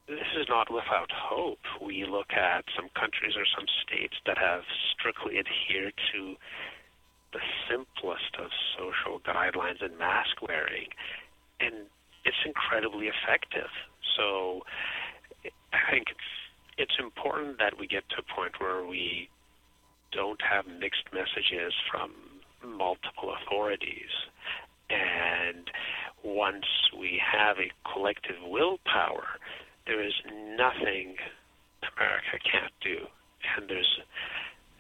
[0.09, 1.59] this is not without hope.
[1.83, 4.63] We look at some countries or some states that have
[4.95, 6.37] strictly adhered to
[7.33, 10.89] the simplest of social guidelines and mask wearing,
[11.61, 11.91] and
[12.27, 13.71] it's incredibly effective.
[14.17, 14.63] So
[15.73, 16.31] I think it's
[16.79, 19.31] it's important that we get to a point where we
[20.13, 22.13] don't have mixed messages from
[22.63, 24.13] multiple authorities.
[24.91, 25.71] And
[26.23, 26.67] once
[26.99, 29.41] we have a collective willpower,
[29.87, 30.13] there is
[30.59, 31.17] nothing
[31.97, 33.07] America can't do.
[33.57, 34.01] And there's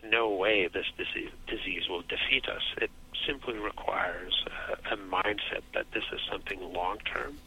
[0.04, 2.62] no way this disease will defeat us.
[2.78, 2.90] It
[3.26, 7.38] simply requires a, a mindset that this is something long term,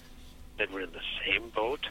[0.58, 1.88] that we're in the same boat,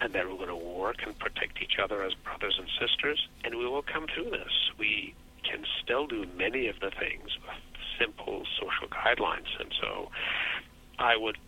[0.00, 3.56] and that we're going to work and protect each other as brothers and sisters, and
[3.56, 4.52] we will come through this.
[4.78, 5.14] We
[5.44, 7.56] can still do many of the things with
[7.98, 10.10] simple social guidelines, and so
[10.98, 11.38] I would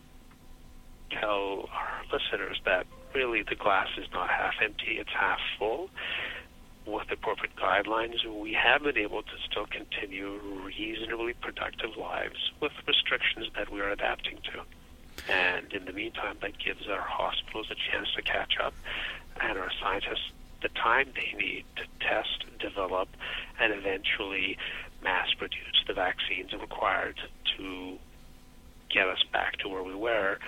[1.11, 5.89] tell our listeners that really the glass is not half empty, it's half full.
[6.87, 13.49] With appropriate guidelines, we have been able to still continue reasonably productive lives with restrictions
[13.57, 14.63] that we are adapting to.
[15.33, 18.73] And in the meantime, that gives our hospitals a chance to catch up
[19.41, 20.31] and our scientists
[20.63, 23.09] the time they need to test, develop,
[23.61, 24.57] and eventually
[25.03, 27.19] mass produce the vaccines required
[27.57, 27.99] to
[28.91, 30.39] get us back to where we were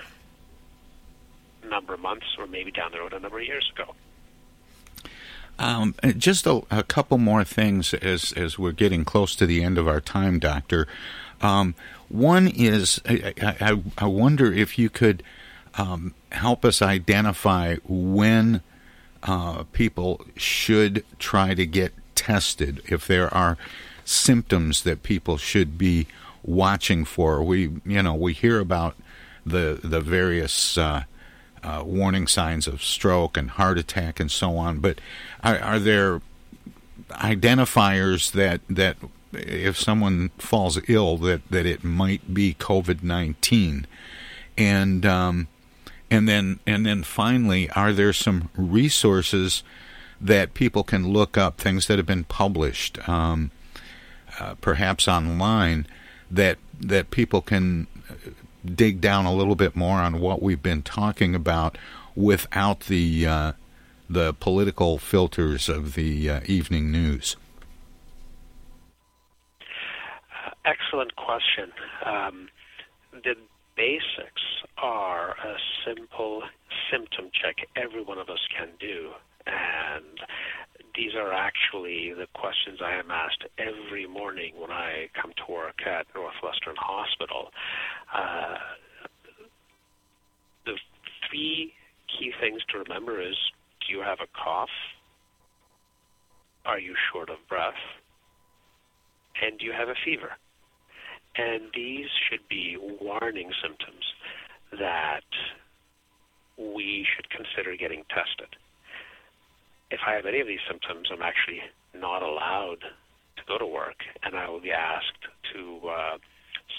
[1.62, 3.94] a number of months or maybe down the road a number of years ago.
[5.58, 9.76] Um, just a, a, couple more things as as we're getting close to the end
[9.76, 10.86] of our time, Doctor.
[11.40, 11.74] Um,
[12.08, 15.22] one is I, I, I, wonder if you could
[15.74, 18.62] um, help us identify when
[19.22, 22.80] uh, people should try to get tested.
[22.86, 23.58] If there are
[24.04, 26.06] symptoms that people should be
[26.44, 28.96] watching for, we you know we hear about
[29.44, 31.04] the the various uh,
[31.62, 34.78] uh, warning signs of stroke and heart attack and so on.
[34.80, 35.00] But
[35.42, 36.20] are, are there
[37.10, 38.96] identifiers that that
[39.32, 43.86] if someone falls ill that that it might be COVID nineteen,
[44.56, 45.48] and um,
[46.10, 49.62] and then and then finally, are there some resources
[50.20, 53.50] that people can look up, things that have been published, um,
[54.40, 55.86] uh, perhaps online,
[56.30, 57.86] that that people can
[58.68, 61.76] dig down a little bit more on what we've been talking about
[62.14, 63.52] without the uh,
[64.08, 67.36] the political filters of the uh, evening news?
[70.64, 71.70] Excellent question.
[72.04, 72.48] Um,
[73.12, 73.34] the
[73.76, 74.42] basics
[74.76, 75.56] are a
[75.86, 76.42] simple
[76.90, 79.10] symptom check every one of us can do,
[79.46, 80.20] and
[80.98, 85.78] these are actually the questions I am asked every morning when I come to work
[85.86, 87.50] at Northwestern Hospital.
[88.12, 88.56] Uh,
[90.66, 90.74] the
[91.30, 91.72] three
[92.08, 93.36] key things to remember is
[93.86, 94.74] do you have a cough?
[96.66, 97.78] Are you short of breath?
[99.40, 100.32] And do you have a fever?
[101.36, 104.04] And these should be warning symptoms
[104.72, 105.30] that
[106.58, 108.58] we should consider getting tested
[109.90, 111.60] if I have any of these symptoms, I'm actually
[111.94, 112.80] not allowed
[113.36, 115.24] to go to work, and I will be asked
[115.54, 116.18] to uh,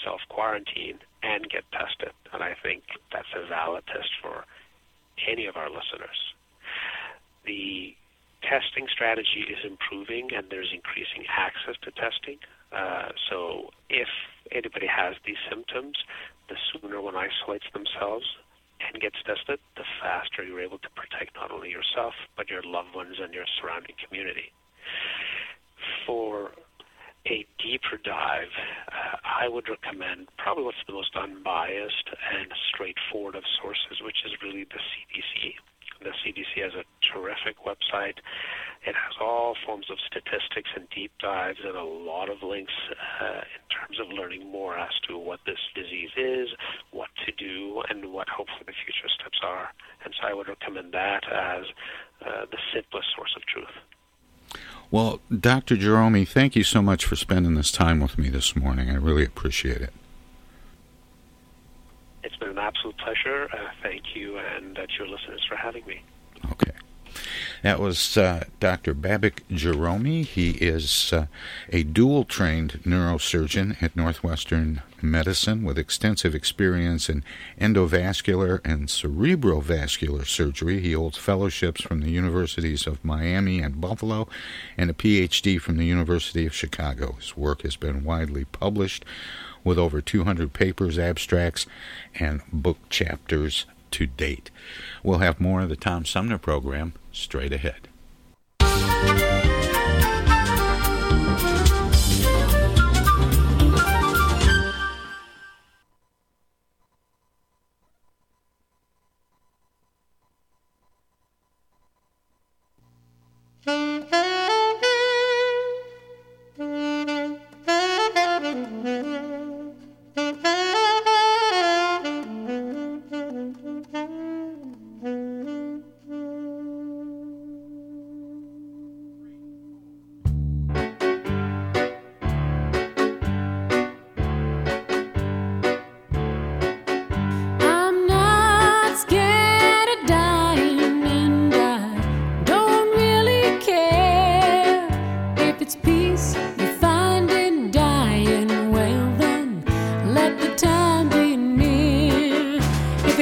[0.04, 2.12] self quarantine and get tested.
[2.32, 4.44] And I think that's a valid test for
[5.28, 6.34] any of our listeners.
[7.44, 7.94] The
[8.42, 12.38] testing strategy is improving, and there's increasing access to testing.
[12.72, 14.08] Uh, so if
[14.52, 15.98] anybody has these symptoms,
[16.48, 18.24] the sooner one isolates themselves,
[18.80, 22.94] and gets tested, the faster you're able to protect not only yourself, but your loved
[22.94, 24.52] ones and your surrounding community.
[26.06, 26.52] For
[27.26, 28.52] a deeper dive,
[28.88, 34.32] uh, I would recommend probably what's the most unbiased and straightforward of sources, which is
[34.42, 35.54] really the CDC.
[36.00, 38.16] The CDC has a terrific website.
[38.86, 42.72] It has all forms of statistics and deep dives and a lot of links
[43.20, 43.44] uh,
[43.90, 46.48] terms of learning more as to what this disease is,
[46.92, 49.70] what to do, and what hopefully the future steps are.
[50.04, 51.64] And so I would recommend that as
[52.24, 54.60] uh, the simplest source of truth.
[54.90, 55.76] Well, Dr.
[55.76, 58.90] Jahromi, thank you so much for spending this time with me this morning.
[58.90, 59.92] I really appreciate it.
[62.22, 63.48] It's been an absolute pleasure.
[63.52, 66.02] Uh, thank you and uh, to your listeners for having me.
[66.52, 66.72] Okay.
[67.62, 68.94] That was uh, Dr.
[68.94, 70.24] Babak Jahromi.
[70.24, 71.26] He is uh,
[71.70, 77.24] a dual trained neurosurgeon at Northwestern Medicine with extensive experience in
[77.60, 80.80] endovascular and cerebrovascular surgery.
[80.80, 84.28] He holds fellowships from the universities of Miami and Buffalo
[84.76, 87.12] and a PhD from the University of Chicago.
[87.12, 89.04] His work has been widely published
[89.64, 91.66] with over 200 papers, abstracts,
[92.18, 94.50] and book chapters to date.
[95.02, 97.88] We'll have more of the Tom Sumner program straight ahead.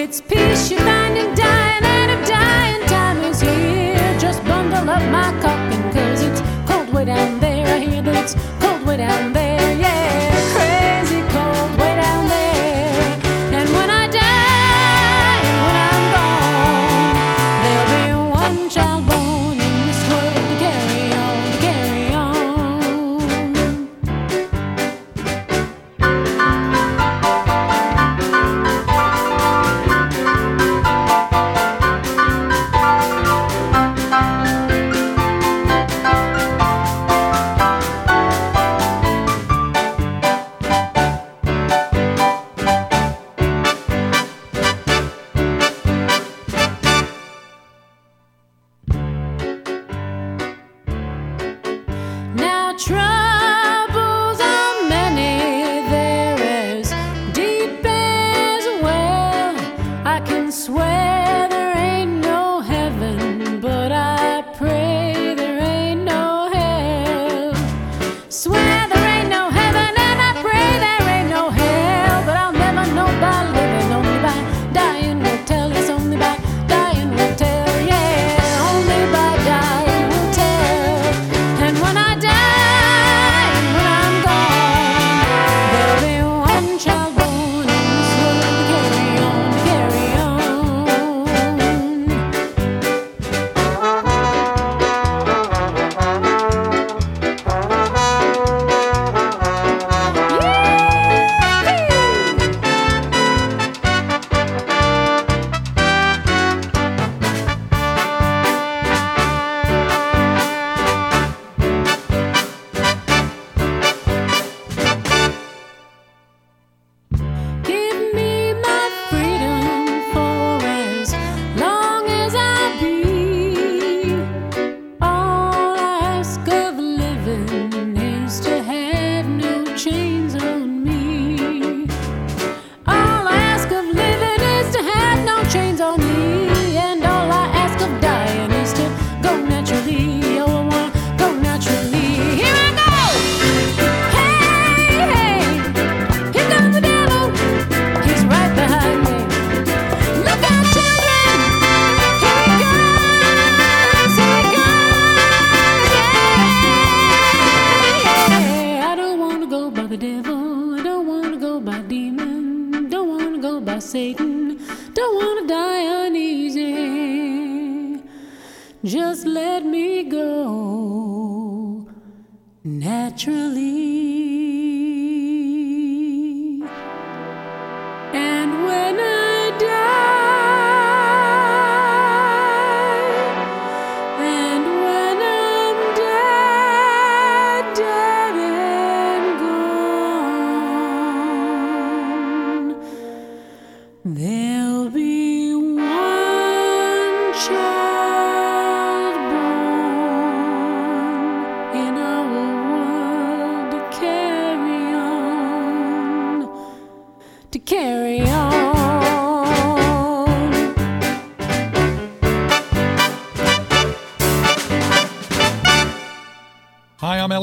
[0.08, 1.37] It's peace you're finding.